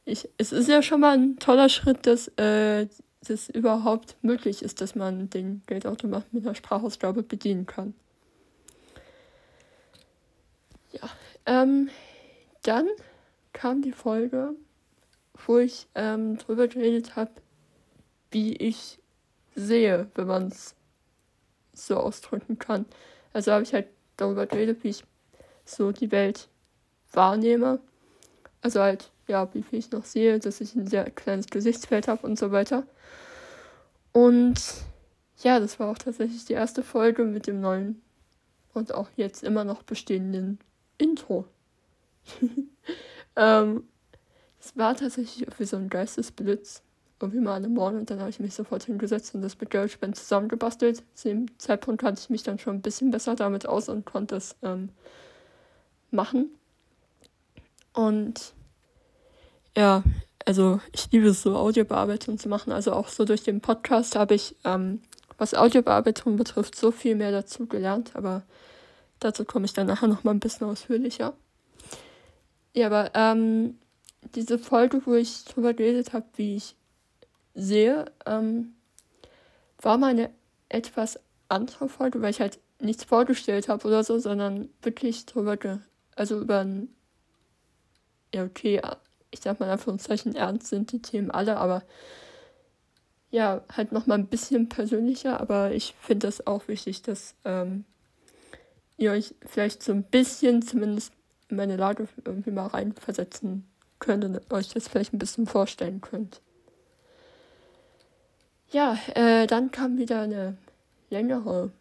[0.06, 2.88] ich, es ist ja schon mal ein toller Schritt, dass äh,
[3.22, 7.94] das überhaupt möglich ist, dass man den Geldautomaten mit einer Sprachausgabe bedienen kann.
[10.92, 11.10] Ja,
[11.46, 11.90] ähm,
[12.64, 12.88] dann
[13.54, 14.56] kam die Folge,
[15.46, 17.32] wo ich ähm, drüber geredet habe,
[18.32, 19.00] wie ich
[19.56, 20.76] sehe, wenn man es
[21.74, 22.86] so ausdrücken kann.
[23.34, 25.04] Also habe ich halt darüber geredet, wie ich
[25.66, 26.48] so die Welt
[27.12, 27.80] wahrnehme.
[28.62, 32.28] Also halt, ja, wie viel ich noch sehe, dass ich ein sehr kleines Gesichtsfeld habe
[32.28, 32.84] und so weiter.
[34.12, 34.60] Und
[35.42, 38.02] ja, das war auch tatsächlich die erste Folge mit dem neuen
[38.74, 40.60] und auch jetzt immer noch bestehenden
[40.98, 41.46] Intro.
[43.36, 43.84] ähm,
[44.60, 46.84] es war tatsächlich irgendwie so ein Geistesblitz.
[47.22, 50.16] Irgendwie mal eine Morgen und dann habe ich mich sofort hingesetzt und das mit Girlspend
[50.16, 51.04] zusammengebastelt.
[51.16, 54.38] Zu dem Zeitpunkt kannte ich mich dann schon ein bisschen besser damit aus und konnte
[54.38, 54.90] es ähm,
[56.12, 56.50] machen.
[57.94, 58.54] Und
[59.80, 60.04] ja,
[60.46, 62.74] also ich liebe es so, Audiobearbeitung zu machen.
[62.74, 65.02] Also auch so durch den Podcast habe ich, ähm,
[65.38, 68.12] was Audiobearbeitung betrifft, so viel mehr dazu gelernt.
[68.14, 68.44] Aber
[69.22, 71.34] dazu komme ich dann nachher nochmal ein bisschen ausführlicher.
[72.74, 73.80] Ja, aber ähm,
[74.36, 76.76] diese Folge, wo ich drüber geredet habe, wie ich
[77.56, 78.74] sehe, ähm,
[79.82, 80.30] war mal eine
[80.68, 85.78] etwas andere Folge, weil ich halt nichts vorgestellt habe oder so, sondern wirklich drüber ge
[86.18, 86.90] also über ein,
[88.36, 88.82] ja okay,
[89.32, 91.84] ich sag mal in Anführungszeichen ernst sind die Themen alle, aber
[93.32, 97.86] ja, halt nochmal ein bisschen persönlicher, aber ich finde das auch wichtig, dass ähm,
[98.98, 101.14] ihr euch vielleicht so ein bisschen zumindest
[101.50, 103.66] in meine Lage irgendwie mal reinversetzen
[104.00, 106.42] könnt und euch das vielleicht ein bisschen vorstellen könnt.
[108.72, 110.58] Ja, äh, dann kam wieder eine
[111.10, 111.72] längere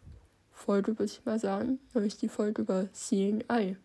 [0.51, 3.77] Folge, würde ich mal sagen, nämlich die Folge über Seeing Eye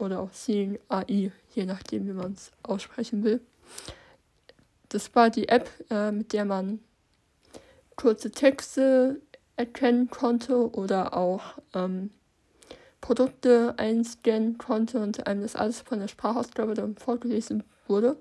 [0.00, 3.40] oder auch Seeing AI, je nachdem, wie man es aussprechen will.
[4.88, 6.80] Das war die App, äh, mit der man
[7.96, 9.20] kurze Texte
[9.56, 12.10] erkennen konnte oder auch ähm,
[13.00, 18.16] Produkte einscannen konnte und einem das alles von der Sprachausgabe dann vorgelesen wurde.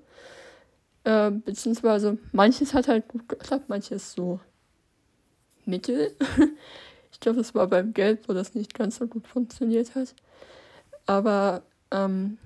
[1.03, 4.39] Äh, beziehungsweise manches hat halt gut geklappt, manches so
[5.65, 6.15] mittel.
[7.11, 10.13] ich glaube, das war beim Geld, wo das nicht ganz so gut funktioniert hat.
[11.05, 12.37] Aber ähm,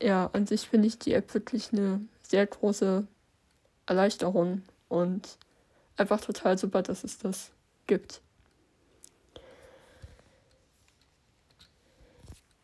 [0.00, 3.06] ja, an sich finde ich die App wirklich eine sehr große
[3.86, 5.38] Erleichterung und
[5.96, 7.50] einfach total super, dass es das
[7.86, 8.20] gibt.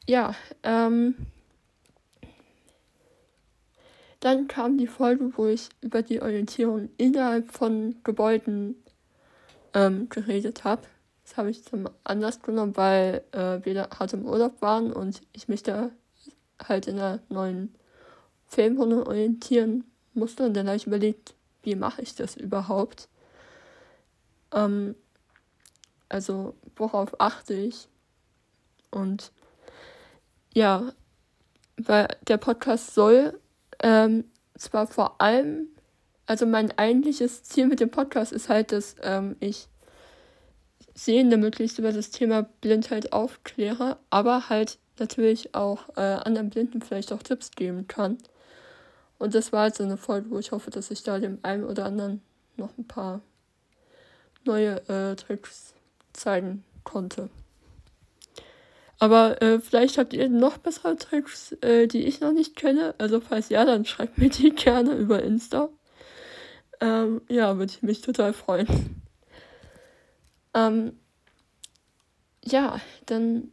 [0.07, 1.15] Ja, ähm,
[4.21, 8.77] dann kam die Folge, wo ich über die Orientierung innerhalb von Gebäuden
[9.73, 10.83] ähm, geredet habe.
[11.25, 15.23] Das habe ich zum Anlass genommen, weil äh, wir da hart im Urlaub waren und
[15.33, 15.91] ich mich da
[16.63, 17.75] halt in einer neuen
[18.47, 20.45] Filmrunde orientieren musste.
[20.45, 23.09] Und dann habe ich überlegt, wie mache ich das überhaupt?
[24.53, 24.95] Ähm,
[26.09, 27.89] also worauf achte ich?
[28.91, 29.33] Und
[30.53, 30.93] ja,
[31.77, 33.41] weil der Podcast soll
[33.83, 34.25] ähm,
[34.57, 35.69] zwar vor allem,
[36.27, 39.69] also mein eigentliches Ziel mit dem Podcast ist halt, dass ähm, ich
[40.97, 47.13] Sehende möglichst über das Thema Blindheit aufkläre, aber halt natürlich auch äh, anderen Blinden vielleicht
[47.13, 48.19] auch Tipps geben kann.
[49.19, 51.87] Und das war jetzt eine Folge, wo ich hoffe, dass ich da dem einen oder
[51.87, 52.23] anderen
[52.57, 53.21] noch ein paar
[54.45, 55.75] neue äh, Tricks
[56.13, 57.31] zeigen konnte.
[58.99, 62.95] Aber äh, vielleicht habt ihr noch bessere Tricks, äh, die ich noch nicht kenne.
[62.99, 65.69] Also falls ja, dann schreibt mir die gerne über Insta.
[66.81, 68.67] Ähm, ja, würde ich mich total freuen.
[70.55, 70.99] Ähm,
[72.45, 73.51] ja, dann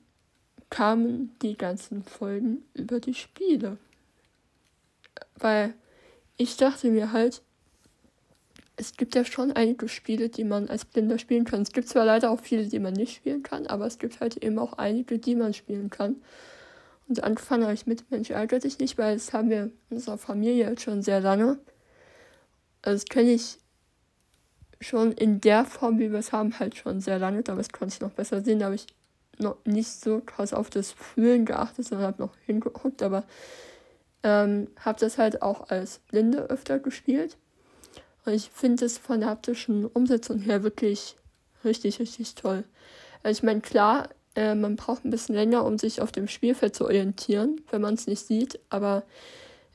[0.71, 3.77] kamen die ganzen Folgen über die Spiele.
[5.35, 5.75] Weil
[6.37, 7.43] ich dachte mir halt,
[8.77, 11.61] es gibt ja schon einige Spiele, die man als Blinder spielen kann.
[11.61, 14.37] Es gibt zwar leider auch viele, die man nicht spielen kann, aber es gibt halt
[14.37, 16.15] eben auch einige, die man spielen kann.
[17.07, 20.17] Und angefangen habe ich mit Mensch ärgere dich nicht, weil das haben wir in unserer
[20.17, 21.59] Familie jetzt schon sehr lange.
[22.81, 23.57] Also das kenne ich
[24.79, 27.43] schon in der Form, wie wir es haben, halt schon sehr lange.
[27.47, 28.59] Aber konnte ich noch besser sehen.
[28.59, 28.87] Da habe ich
[29.39, 33.01] noch nicht so krass auf das Fühlen geachtet, sondern habe noch hingeguckt.
[33.01, 33.23] Aber
[34.23, 37.37] ähm, habe das halt auch als Blinde öfter gespielt.
[38.25, 41.15] Und ich finde es von der haptischen Umsetzung her wirklich
[41.63, 42.63] richtig, richtig toll.
[43.23, 46.75] Also ich meine, klar, äh, man braucht ein bisschen länger, um sich auf dem Spielfeld
[46.75, 49.03] zu orientieren, wenn man es nicht sieht, aber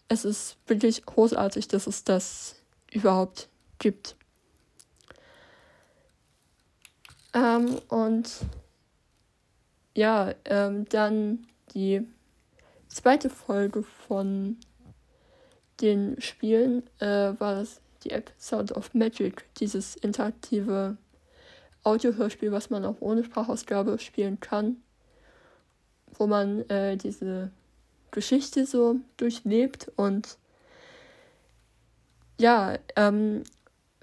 [0.08, 2.56] es ist wirklich großartig, dass es das
[2.92, 4.16] überhaupt gibt.
[7.34, 8.30] Ähm, und
[9.96, 12.06] ja, ähm, dann die
[12.88, 14.58] zweite Folge von
[15.80, 20.98] den Spielen äh, war das die App Sound of Magic, dieses interaktive
[21.82, 24.76] Audiohörspiel, was man auch ohne Sprachausgabe spielen kann,
[26.14, 27.50] wo man äh, diese
[28.10, 30.36] Geschichte so durchlebt und
[32.38, 33.44] ja, ähm,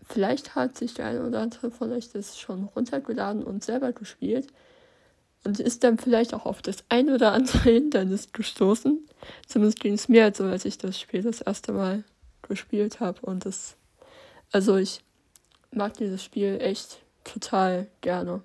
[0.02, 4.48] vielleicht hat sich der eine oder andere von euch das schon runtergeladen und selber gespielt
[5.44, 9.00] und ist dann vielleicht auch auf das ein oder andere Hindernis gestoßen.
[9.48, 12.04] Zumindest ging es mir halt so, als ich das Spiel das erste Mal
[12.42, 13.78] gespielt habe und das
[14.54, 15.02] also ich
[15.72, 18.42] mag dieses Spiel echt total gerne.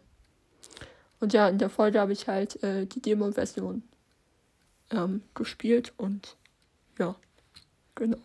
[1.20, 3.82] Und ja, in der Folge habe ich halt äh, die Demo-Version
[4.90, 6.36] ähm, gespielt und
[6.98, 7.14] ja,
[7.94, 8.16] genau.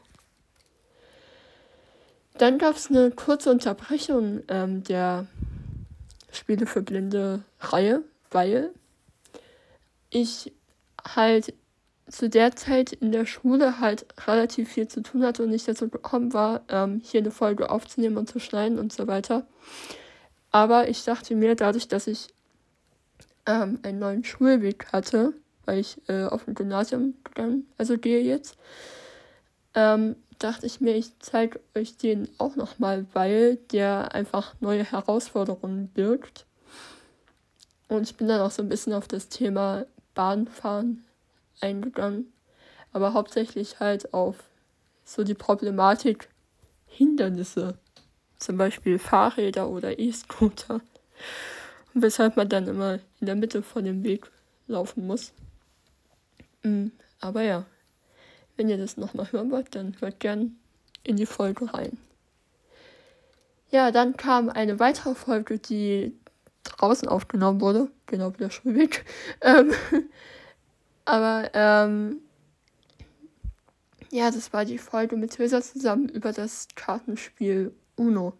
[2.37, 5.27] Dann gab es eine kurze Unterbrechung ähm, der
[6.31, 8.01] Spiele für Blinde Reihe,
[8.33, 8.71] weil
[10.09, 10.51] ich
[11.03, 11.53] halt
[12.09, 15.89] zu der Zeit in der Schule halt relativ viel zu tun hatte und nicht dazu
[15.89, 19.47] gekommen war, ähm, hier eine Folge aufzunehmen und zu schneiden und so weiter.
[20.51, 22.27] Aber ich dachte mir, dadurch, dass ich
[23.45, 25.33] ähm, einen neuen Schulweg hatte,
[25.65, 28.57] weil ich äh, auf ein Gymnasium gegangen, also gehe jetzt,
[29.73, 35.87] ähm, dachte ich mir, ich zeige euch den auch nochmal, weil der einfach neue Herausforderungen
[35.87, 36.45] birgt.
[37.87, 41.03] Und ich bin dann auch so ein bisschen auf das Thema Bahnfahren
[41.61, 42.31] eingegangen,
[42.91, 44.37] aber hauptsächlich halt auf
[45.03, 46.29] so die Problematik
[46.87, 47.77] Hindernisse,
[48.37, 50.81] zum Beispiel Fahrräder oder E-Scooter,
[51.93, 54.29] weshalb man dann immer in der Mitte von dem Weg
[54.67, 55.33] laufen muss.
[56.63, 56.87] Mm,
[57.19, 57.65] aber ja,
[58.55, 60.55] wenn ihr das nochmal hören wollt, dann hört gern
[61.03, 61.97] in die Folge rein.
[63.71, 66.15] Ja, dann kam eine weitere Folge, die
[66.63, 69.05] draußen aufgenommen wurde, genau wie der Schulweg.
[69.41, 69.71] Ähm,
[71.05, 72.17] aber ähm,
[74.11, 78.33] ja, das war die Folge mit Hilsa zusammen über das Kartenspiel Uno.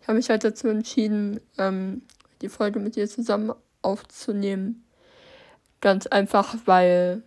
[0.00, 2.02] Ich habe mich halt dazu entschieden, ähm,
[2.40, 4.84] die Folge mit ihr zusammen aufzunehmen,
[5.80, 7.22] Ganz einfach, weil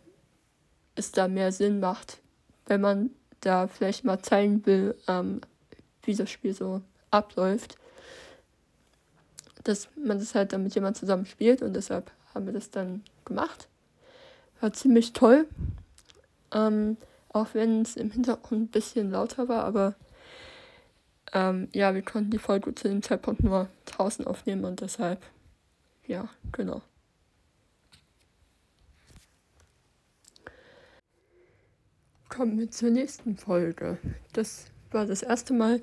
[0.95, 2.21] es da mehr Sinn macht,
[2.65, 5.39] wenn man da vielleicht mal zeigen will, ähm,
[6.03, 7.77] wie das Spiel so abläuft.
[9.63, 13.03] Dass man das halt dann mit jemandem zusammen spielt und deshalb haben wir das dann
[13.25, 13.67] gemacht.
[14.59, 15.47] War ziemlich toll.
[16.53, 16.97] Ähm,
[17.29, 19.95] auch wenn es im Hintergrund ein bisschen lauter war, aber
[21.33, 25.21] ähm, ja, wir konnten die Folge zu dem Zeitpunkt nur draußen aufnehmen und deshalb,
[26.05, 26.81] ja, genau.
[32.27, 33.97] Kommen wir zur nächsten Folge.
[34.33, 35.81] Das war das erste Mal,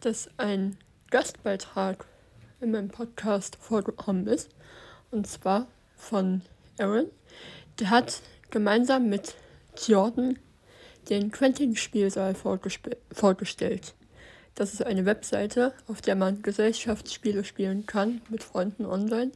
[0.00, 0.78] dass ein
[1.10, 2.06] Gastbeitrag
[2.62, 4.50] in meinem Podcast vorgekommen ist.
[5.10, 6.42] Und zwar von
[6.78, 7.06] Aaron.
[7.78, 9.34] Der hat gemeinsam mit
[9.86, 10.38] Jordan
[11.10, 13.94] den Quentin-Spielsaal vorgestellt.
[14.54, 19.32] Das ist eine Webseite, auf der man Gesellschaftsspiele spielen kann mit Freunden online.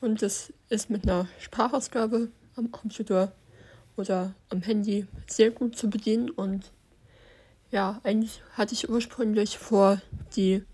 [0.00, 3.32] Und das ist mit einer Sprachausgabe am Computer
[3.96, 6.30] oder am Handy sehr gut zu bedienen.
[6.30, 6.72] Und
[7.70, 10.00] ja, eigentlich hatte ich ursprünglich vor,
[10.36, 10.64] die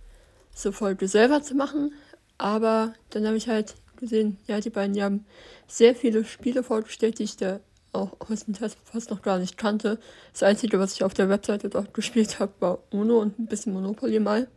[0.63, 1.93] so Folge selber zu machen.
[2.39, 5.27] Aber dann habe ich halt gesehen, ja, die beiden die haben
[5.67, 7.61] sehr viele Spiele vorgestellt, die ich da
[7.93, 9.99] auch größtenteils fast noch gar nicht kannte.
[10.33, 13.73] Das Einzige, was ich auf der Webseite dort gespielt habe, war Uno und ein bisschen
[13.73, 14.49] Monopoly mal.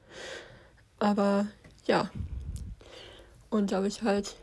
[0.99, 1.47] Aber
[1.85, 2.09] ja.
[3.49, 4.35] Und da habe ich halt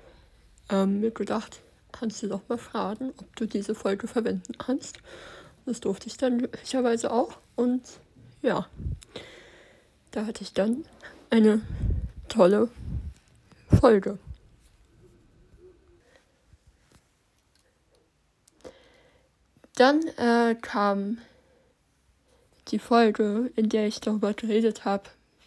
[0.71, 1.61] ähm, mir gedacht,
[1.93, 4.99] kannst du doch mal fragen, ob du diese Folge verwenden kannst.
[5.67, 7.39] Das durfte ich dann glücklicherweise auch.
[7.57, 7.83] Und
[8.43, 8.67] ja,
[10.11, 10.85] da hatte ich dann
[11.31, 11.63] eine
[12.29, 12.69] tolle
[13.81, 14.19] Folge.
[19.77, 21.19] Dann äh, kam
[22.69, 25.05] die Folge, in der ich darüber geredet habe,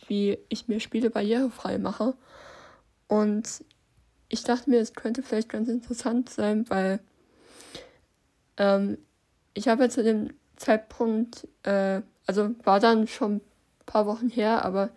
[0.07, 2.15] wie ich mir Spiele barrierefrei mache.
[3.07, 3.63] Und
[4.29, 6.99] ich dachte mir, es könnte vielleicht ganz interessant sein, weil
[8.57, 8.97] ähm,
[9.53, 13.41] ich habe zu dem Zeitpunkt, äh, also war dann schon ein
[13.85, 14.89] paar Wochen her, aber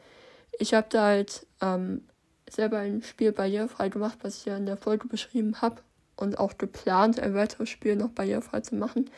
[0.59, 2.03] ich habe da halt ähm,
[2.49, 5.83] selber ein Spiel barrierefrei gemacht, was ich ja in der Folge beschrieben habe
[6.17, 9.11] und auch geplant, ein weiteres Spiel noch barrierefrei zu machen.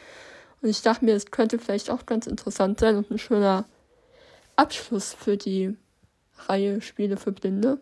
[0.61, 3.64] Und ich dachte mir, es könnte vielleicht auch ganz interessant sein und ein schöner
[4.57, 5.77] Abschluss für die
[6.46, 7.79] Reihe Spiele für Blinde.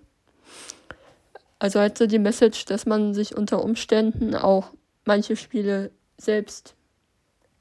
[1.58, 4.72] Also halt so die Message, dass man sich unter Umständen auch
[5.04, 6.74] manche Spiele selbst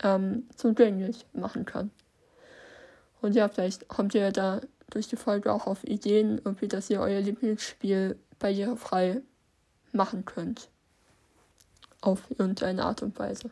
[0.03, 1.91] ähm, zugänglich machen kann.
[3.21, 6.99] Und ja, vielleicht kommt ihr da durch die Folge auch auf Ideen, irgendwie, dass ihr
[6.99, 9.21] euer Lieblingsspiel barrierefrei
[9.91, 10.69] machen könnt
[12.01, 13.49] auf irgendeine Art und Weise.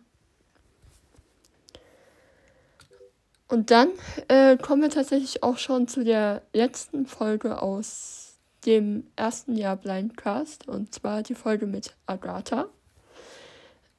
[3.47, 3.89] Und dann
[4.29, 10.67] äh, kommen wir tatsächlich auch schon zu der letzten Folge aus dem ersten Jahr Blindcast
[10.67, 12.67] und zwar die Folge mit Agatha.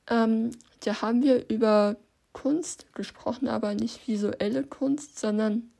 [0.08, 1.96] Ähm, da haben wir über
[2.32, 5.70] Kunst gesprochen, aber nicht visuelle Kunst, sondern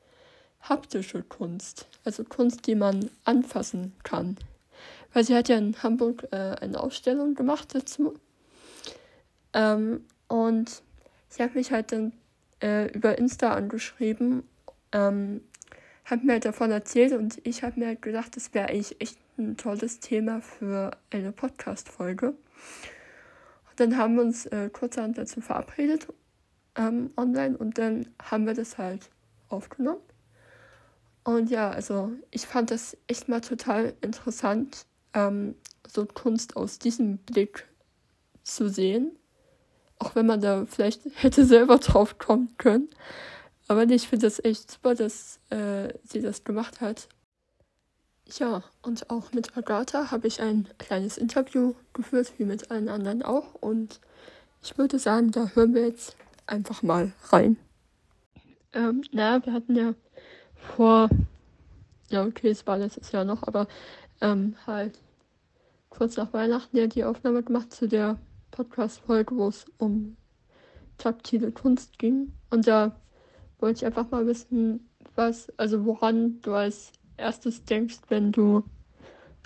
[0.69, 1.87] haptische Kunst.
[2.03, 4.37] Also Kunst, die man anfassen kann.
[5.13, 8.15] Weil sie hat ja in Hamburg äh, eine Ausstellung gemacht dazu.
[9.53, 10.83] Ähm, und
[11.29, 12.13] sie hat mich halt dann
[12.61, 14.43] äh, über Insta angeschrieben,
[14.91, 15.41] ähm,
[16.03, 19.17] hat mir halt davon erzählt und ich habe mir halt gedacht, das wäre eigentlich echt
[19.37, 22.35] ein tolles Thema für eine Podcast-Folge.
[23.75, 26.07] Dann haben wir uns äh, kurzerhand dazu verabredet
[26.75, 29.09] ähm, online und dann haben wir das halt
[29.49, 29.99] aufgenommen.
[31.25, 35.55] Und ja, also ich fand das echt mal total interessant, ähm,
[35.87, 37.67] so Kunst aus diesem Blick
[38.43, 39.11] zu sehen.
[39.97, 42.89] Auch wenn man da vielleicht hätte selber drauf kommen können.
[43.67, 47.09] Aber ich finde das echt super, dass äh, sie das gemacht hat.
[48.37, 53.23] Ja, und auch mit Agatha habe ich ein kleines Interview geführt, wie mit allen anderen
[53.23, 53.55] auch.
[53.55, 53.99] Und
[54.61, 57.57] ich würde sagen, da hören wir jetzt einfach mal rein.
[58.73, 59.95] Ähm, naja, wir hatten ja
[60.55, 61.09] vor,
[62.09, 63.67] ja okay, es war letztes Jahr noch, aber
[64.21, 64.99] ähm, halt
[65.89, 68.17] kurz nach Weihnachten ja die Aufnahme gemacht zu der
[68.51, 70.17] Podcast-Folge, wo es um
[70.97, 72.31] taktile Kunst ging.
[72.49, 72.95] Und da
[73.59, 78.63] wollte ich einfach mal wissen, was, also woran du als erstes denkst, wenn du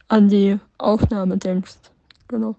[0.07, 1.77] an die Aufnahme denkst.
[2.27, 2.55] Genau.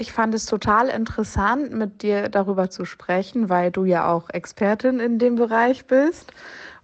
[0.00, 5.00] Ich fand es total interessant, mit dir darüber zu sprechen, weil du ja auch Expertin
[5.00, 6.32] in dem Bereich bist.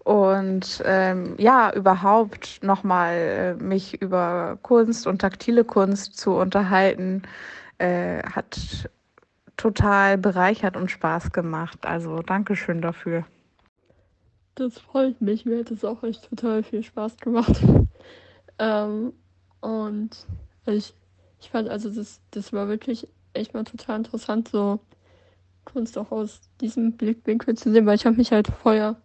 [0.01, 7.23] Und ähm, ja, überhaupt nochmal äh, mich über Kunst und taktile Kunst zu unterhalten,
[7.79, 8.91] äh, hat
[9.57, 11.87] total bereichert und Spaß gemacht.
[11.87, 13.25] Also Dankeschön dafür.
[14.57, 15.47] Das freut mich.
[15.47, 17.63] Mir hat es auch echt total viel Spaß gemacht.
[18.59, 19.13] ähm,
[19.61, 20.27] und
[20.67, 20.95] ich,
[21.45, 24.81] ich fand also das, das war wirklich echt mal total interessant, so
[25.67, 28.97] Kunst auch aus diesem Blickwinkel zu sehen, weil ich habe mich halt vorher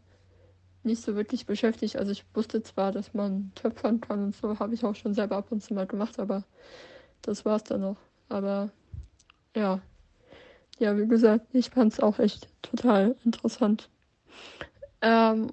[0.84, 1.98] nicht so wirklich beschäftigt.
[1.98, 5.36] Also ich wusste zwar, dass man töpfern kann und so, habe ich auch schon selber
[5.36, 6.46] ab und zu mal gemacht, aber
[7.22, 7.98] das war es dann noch.
[8.30, 8.70] Aber
[9.54, 9.82] ja,
[10.80, 13.90] ja, wie gesagt, ich fand es auch echt total interessant.
[15.02, 15.52] Ähm,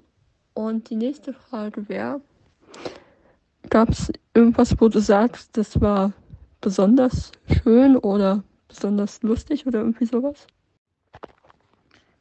[0.53, 2.21] und die nächste Frage wäre,
[3.69, 6.13] gab es irgendwas, wo du sagst, das war
[6.61, 7.31] besonders
[7.63, 10.47] schön oder besonders lustig oder irgendwie sowas?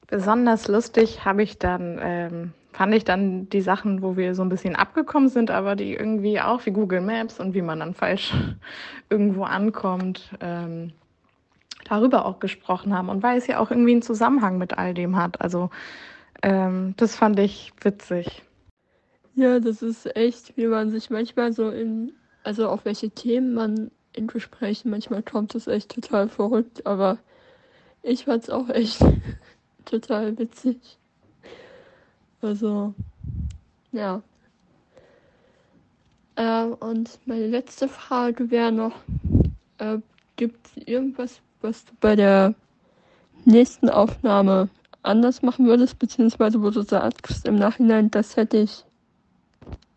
[0.07, 4.49] Besonders lustig habe ich dann, ähm, fand ich dann die Sachen, wo wir so ein
[4.49, 8.33] bisschen abgekommen sind, aber die irgendwie auch wie Google Maps und wie man dann falsch
[9.11, 10.93] irgendwo ankommt, ähm,
[11.85, 15.17] darüber auch gesprochen haben und weil es ja auch irgendwie einen Zusammenhang mit all dem
[15.17, 15.41] hat.
[15.41, 15.71] Also
[16.43, 18.43] ähm, das fand ich witzig.
[19.35, 22.13] Ja, das ist echt, wie man sich manchmal so in,
[22.43, 27.19] also auf welche Themen man in Gesprächen manchmal kommt, ist echt total verrückt, aber
[28.03, 29.01] ich fand es auch echt
[29.85, 30.79] total witzig.
[32.41, 32.95] Also,
[33.93, 34.23] ja.
[36.37, 38.95] Äh, und meine letzte Frage wäre noch,
[39.79, 39.99] äh,
[40.37, 42.55] gibt es irgendwas, was du bei der
[43.45, 44.69] nächsten Aufnahme
[45.03, 48.85] anders machen würdest, beziehungsweise wo du sagst im Nachhinein, das hätte ich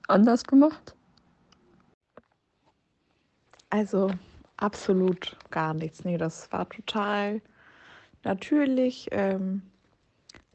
[0.08, 0.96] anders gemacht?
[3.70, 4.12] Also
[4.58, 6.04] absolut gar nichts.
[6.04, 7.42] Nee, das war total
[8.24, 9.08] natürlich.
[9.12, 9.62] Ähm,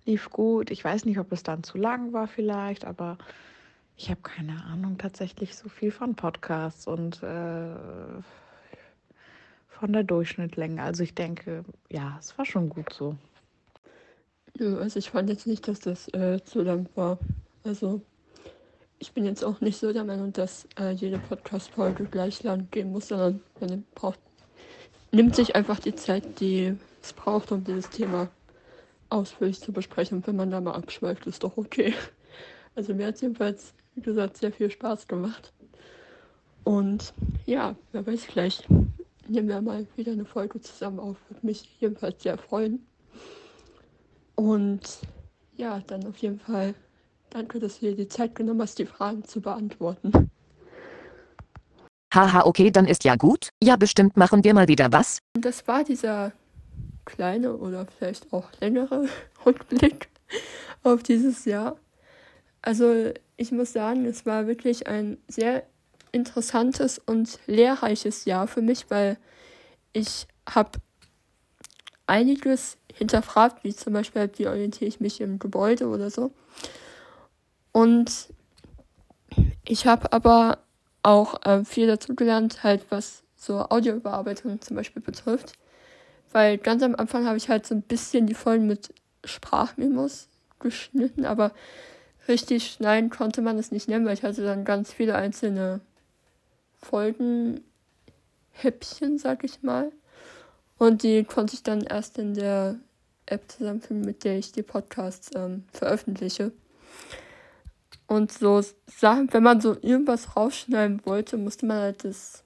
[0.04, 0.70] lief gut.
[0.70, 3.18] Ich weiß nicht, ob es dann zu lang war vielleicht, aber
[3.96, 7.76] ich habe keine Ahnung tatsächlich so viel von Podcasts und äh,
[9.68, 10.82] von der Durchschnittlänge.
[10.82, 13.16] Also ich denke, ja, es war schon gut so.
[14.58, 17.18] Nö, also ich fand jetzt nicht, dass das äh, zu lang war.
[17.64, 18.02] Also
[18.98, 22.92] ich bin jetzt auch nicht so der Meinung, dass äh, jede Podcast-Folge gleich lang gehen
[22.92, 24.18] muss, sondern man braucht,
[25.12, 28.28] nimmt sich einfach die Zeit, die es braucht, um dieses Thema
[29.10, 30.18] ausführlich zu besprechen.
[30.18, 31.94] Und wenn man da mal abschweift, ist doch okay.
[32.74, 35.52] Also mir hat es jedenfalls, wie gesagt, sehr viel Spaß gemacht.
[36.64, 37.12] Und
[37.46, 38.66] ja, wer weiß, vielleicht
[39.28, 41.16] nehmen wir mal wieder eine Folge zusammen auf.
[41.28, 42.84] Würde mich jedenfalls sehr freuen.
[44.34, 44.98] Und
[45.56, 46.74] ja, dann auf jeden Fall
[47.34, 50.30] danke, dass du dir die Zeit genommen hast, die Fragen zu beantworten.
[52.14, 53.48] Haha, okay, dann ist ja gut.
[53.62, 55.18] Ja, bestimmt machen wir mal wieder was.
[55.34, 56.32] Und das war dieser
[57.04, 59.08] kleine oder vielleicht auch längere
[59.46, 60.08] Rückblick
[60.84, 61.76] auf dieses Jahr.
[62.62, 65.64] Also ich muss sagen, es war wirklich ein sehr
[66.12, 69.18] interessantes und lehrreiches Jahr für mich, weil
[69.92, 70.78] ich habe
[72.06, 76.30] einiges hinterfragt, wie zum Beispiel, wie orientiere ich mich im Gebäude oder so.
[77.74, 78.28] Und
[79.64, 80.58] ich habe aber
[81.02, 85.54] auch äh, viel dazu gelernt, halt was so Audioüberarbeitung zum Beispiel betrifft.
[86.30, 88.94] Weil ganz am Anfang habe ich halt so ein bisschen die Folgen mit
[89.24, 90.28] Sprachmemos
[90.60, 91.50] geschnitten, aber
[92.28, 95.80] richtig schneiden konnte man es nicht nennen, weil ich hatte dann ganz viele einzelne
[96.76, 99.90] Folgenhäppchen, sag ich mal.
[100.78, 102.76] Und die konnte ich dann erst in der
[103.26, 106.52] App zusammenfügen, mit der ich die Podcasts ähm, veröffentliche.
[108.06, 112.44] Und so Sachen, wenn man so irgendwas rausschneiden wollte, musste man halt das,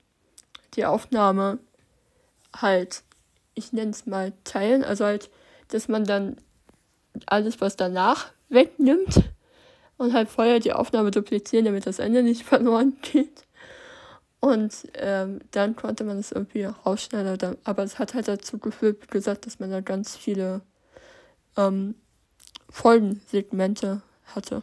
[0.74, 1.58] die Aufnahme
[2.54, 3.02] halt,
[3.54, 4.84] ich nenne es mal, teilen.
[4.84, 5.30] Also halt,
[5.68, 6.36] dass man dann
[7.26, 9.24] alles, was danach wegnimmt
[9.96, 13.44] und halt vorher die Aufnahme duplizieren, damit das Ende nicht verloren geht.
[14.40, 19.10] Und ähm, dann konnte man es irgendwie rausschneiden, aber es hat halt dazu geführt, wie
[19.10, 20.60] gesagt, dass man da ganz viele
[21.56, 21.96] ähm,
[22.70, 24.62] Folgensegmente hatte.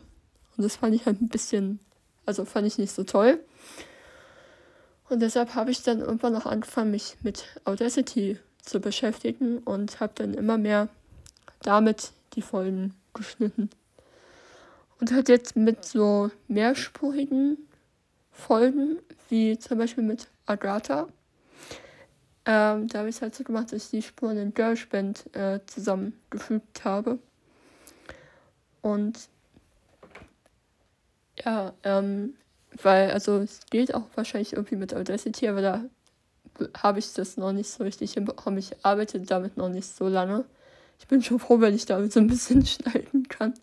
[0.58, 1.80] Und das fand ich halt ein bisschen,
[2.26, 3.40] also fand ich nicht so toll.
[5.10, 10.14] Und deshalb habe ich dann irgendwann noch angefangen, mich mit Audacity zu beschäftigen und habe
[10.16, 10.90] dann immer mehr
[11.62, 13.70] damit die Folgen geschnitten.
[15.00, 17.58] Und halt jetzt mit so mehrspurigen
[18.32, 18.98] Folgen,
[19.30, 21.08] wie zum Beispiel mit Agatha.
[22.46, 25.60] Ähm, da habe ich es halt so gemacht, dass ich die Spuren in GarageBand äh,
[25.66, 27.20] zusammengefügt habe.
[28.82, 29.18] Und
[31.46, 32.34] ja, ähm,
[32.82, 35.86] weil, also es geht auch wahrscheinlich irgendwie mit Audacity, aber da
[36.78, 38.60] habe ich das noch nicht so richtig hinbekommen.
[38.60, 40.46] Ich arbeite damit noch nicht so lange.
[41.00, 43.54] Ich bin schon froh, wenn ich damit so ein bisschen schneiden kann.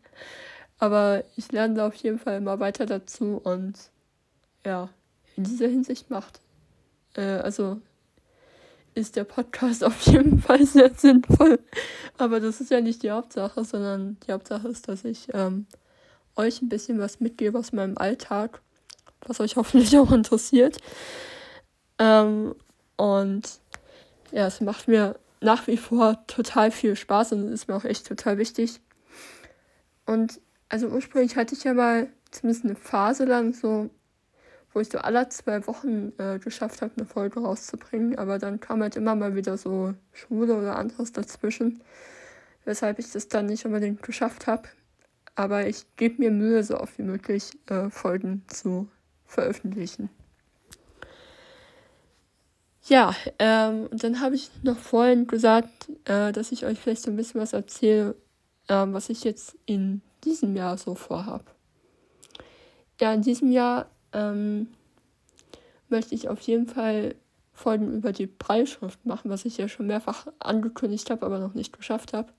[0.78, 3.74] Aber ich lerne da auf jeden Fall immer weiter dazu und
[4.64, 4.88] ja,
[5.36, 6.40] in dieser Hinsicht macht.
[7.14, 7.80] Äh, also
[8.94, 11.58] ist der Podcast auf jeden Fall sehr sinnvoll.
[12.18, 15.66] Aber das ist ja nicht die Hauptsache, sondern die Hauptsache ist, dass ich ähm,
[16.36, 18.60] euch ein bisschen was mitgebe aus meinem Alltag,
[19.26, 20.78] was euch hoffentlich auch interessiert.
[21.98, 22.54] Ähm,
[22.96, 23.60] Und
[24.30, 28.06] ja, es macht mir nach wie vor total viel Spaß und ist mir auch echt
[28.06, 28.80] total wichtig.
[30.06, 33.90] Und also ursprünglich hatte ich ja mal zumindest eine Phase lang so,
[34.72, 38.16] wo ich so alle zwei Wochen äh, geschafft habe, eine Folge rauszubringen.
[38.18, 41.82] Aber dann kam halt immer mal wieder so Schule oder anderes dazwischen,
[42.64, 44.68] weshalb ich das dann nicht unbedingt geschafft habe.
[45.34, 48.88] Aber ich gebe mir Mühe, so oft wie möglich äh, Folgen zu
[49.24, 50.10] veröffentlichen.
[52.84, 57.16] Ja, ähm, dann habe ich noch vorhin gesagt, äh, dass ich euch vielleicht so ein
[57.16, 58.16] bisschen was erzähle,
[58.68, 61.44] ähm, was ich jetzt in diesem Jahr so vorhabe.
[63.00, 64.68] Ja, in diesem Jahr ähm,
[65.88, 67.14] möchte ich auf jeden Fall
[67.52, 71.76] Folgen über die Breitschrift machen, was ich ja schon mehrfach angekündigt habe, aber noch nicht
[71.76, 72.32] geschafft habe.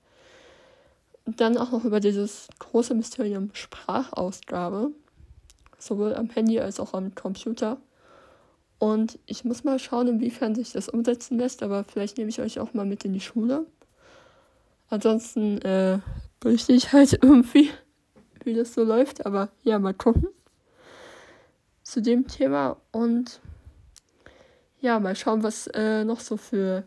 [1.26, 4.90] Dann auch noch über dieses große Mysterium Sprachausgabe,
[5.78, 7.78] sowohl am Handy als auch am Computer.
[8.78, 12.58] Und ich muss mal schauen, inwiefern sich das umsetzen lässt, aber vielleicht nehme ich euch
[12.58, 13.66] auch mal mit in die Schule.
[14.90, 16.00] Ansonsten äh,
[16.40, 17.70] berichte ich halt irgendwie,
[18.42, 20.28] wie das so läuft, aber ja, mal gucken
[21.84, 23.40] zu dem Thema und
[24.80, 26.82] ja, mal schauen, was äh, noch so für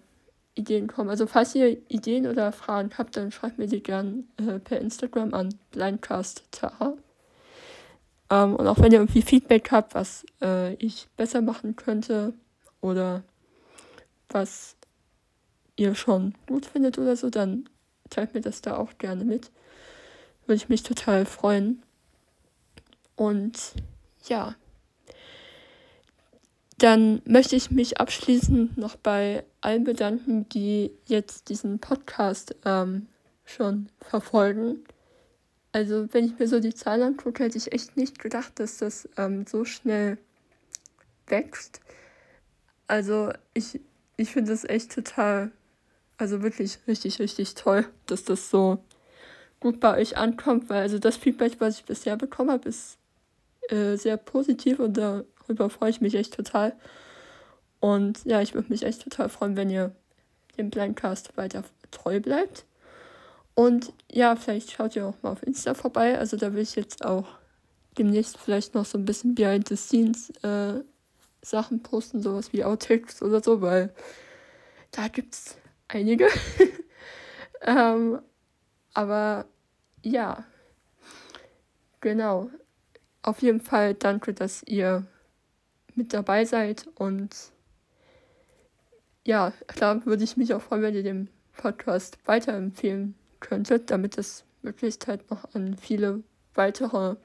[0.57, 1.09] Ideen kommen.
[1.09, 5.33] Also falls ihr Ideen oder Fragen habt, dann schreibt mir die gern äh, per Instagram
[5.33, 6.93] an blindcast.tara.
[8.29, 12.33] Ähm, und auch wenn ihr irgendwie Feedback habt, was äh, ich besser machen könnte
[12.81, 13.23] oder
[14.29, 14.75] was
[15.75, 17.69] ihr schon gut findet oder so, dann
[18.09, 19.51] teilt mir das da auch gerne mit.
[20.45, 21.83] Würde ich mich total freuen.
[23.15, 23.73] Und
[24.27, 24.55] ja,
[26.77, 33.07] dann möchte ich mich abschließend noch bei allen bedanken, die jetzt diesen Podcast ähm,
[33.45, 34.83] schon verfolgen.
[35.71, 39.09] Also wenn ich mir so die Zahlen angucke, hätte ich echt nicht gedacht, dass das
[39.17, 40.17] ähm, so schnell
[41.25, 41.81] wächst.
[42.85, 43.81] Also ich,
[44.15, 45.51] ich finde es echt total,
[46.17, 48.83] also wirklich richtig, richtig toll, dass das so
[49.59, 52.97] gut bei euch ankommt, weil also das Feedback, was ich bisher bekommen habe, ist
[53.69, 54.95] äh, sehr positiv und
[55.47, 56.75] darüber freue ich mich echt total.
[57.79, 59.95] Und ja, ich würde mich echt total freuen, wenn ihr
[60.57, 62.65] dem Blindcast weiter treu bleibt.
[63.53, 66.17] Und ja, vielleicht schaut ihr auch mal auf Insta vorbei.
[66.17, 67.27] Also da will ich jetzt auch
[67.97, 70.83] demnächst vielleicht noch so ein bisschen Behind the Scenes äh,
[71.41, 73.93] Sachen posten, sowas wie Outtakes oder so, weil
[74.91, 76.27] da gibt es einige.
[77.61, 78.19] ähm,
[78.93, 79.45] aber
[80.03, 80.43] ja,
[82.01, 82.49] genau.
[83.21, 85.05] Auf jeden Fall danke, dass ihr
[85.97, 87.35] mit dabei seid und
[89.25, 94.45] ja, klar würde ich mich auch freuen, wenn ihr den Podcast weiterempfehlen könntet, damit es
[94.61, 96.23] möglichst halt noch an viele
[96.53, 97.15] weitere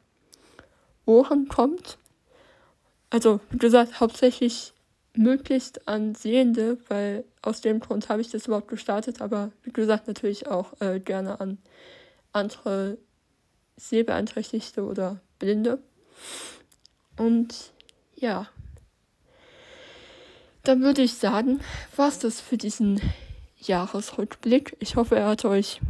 [1.06, 1.98] Ohren kommt.
[3.10, 4.74] Also, wie gesagt, hauptsächlich
[5.14, 10.08] möglichst an Sehende, weil aus dem Grund habe ich das überhaupt gestartet, aber wie gesagt,
[10.08, 11.58] natürlich auch äh, gerne an
[12.32, 12.98] andere
[13.76, 15.78] Sehbeeinträchtigte oder Blinde.
[17.16, 17.72] Und
[18.14, 18.48] ja,
[20.62, 21.60] dann würde ich sagen,
[21.96, 23.00] war es das für diesen
[23.58, 24.76] Jahresrückblick.
[24.80, 25.80] Ich hoffe, er hat euch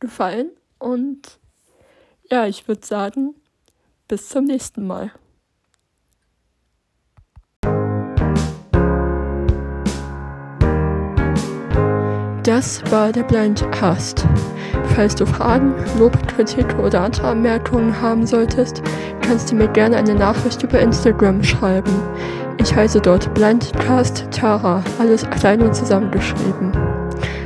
[0.00, 0.50] gefallen.
[0.78, 1.38] Und
[2.30, 3.34] ja, ich würde sagen,
[4.08, 5.12] bis zum nächsten Mal.
[12.42, 14.26] Das war der Blind Cast.
[14.94, 18.82] Falls du Fragen, Lob, Kritik oder andere Anmerkungen haben solltest,
[19.22, 21.90] kannst du mir gerne eine Nachricht über Instagram schreiben.
[22.58, 26.72] Ich heiße dort Blindcast Tara, alles klein und zusammengeschrieben.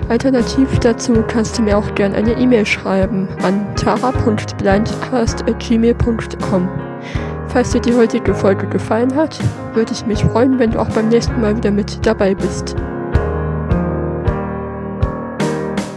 [0.08, 6.68] Alternativ dazu kannst du mir auch gerne eine E-Mail schreiben an tara.blindcast.gmail.com.
[7.48, 9.38] Falls dir die heutige Folge gefallen hat,
[9.74, 12.74] würde ich mich freuen, wenn du auch beim nächsten Mal wieder mit dabei bist.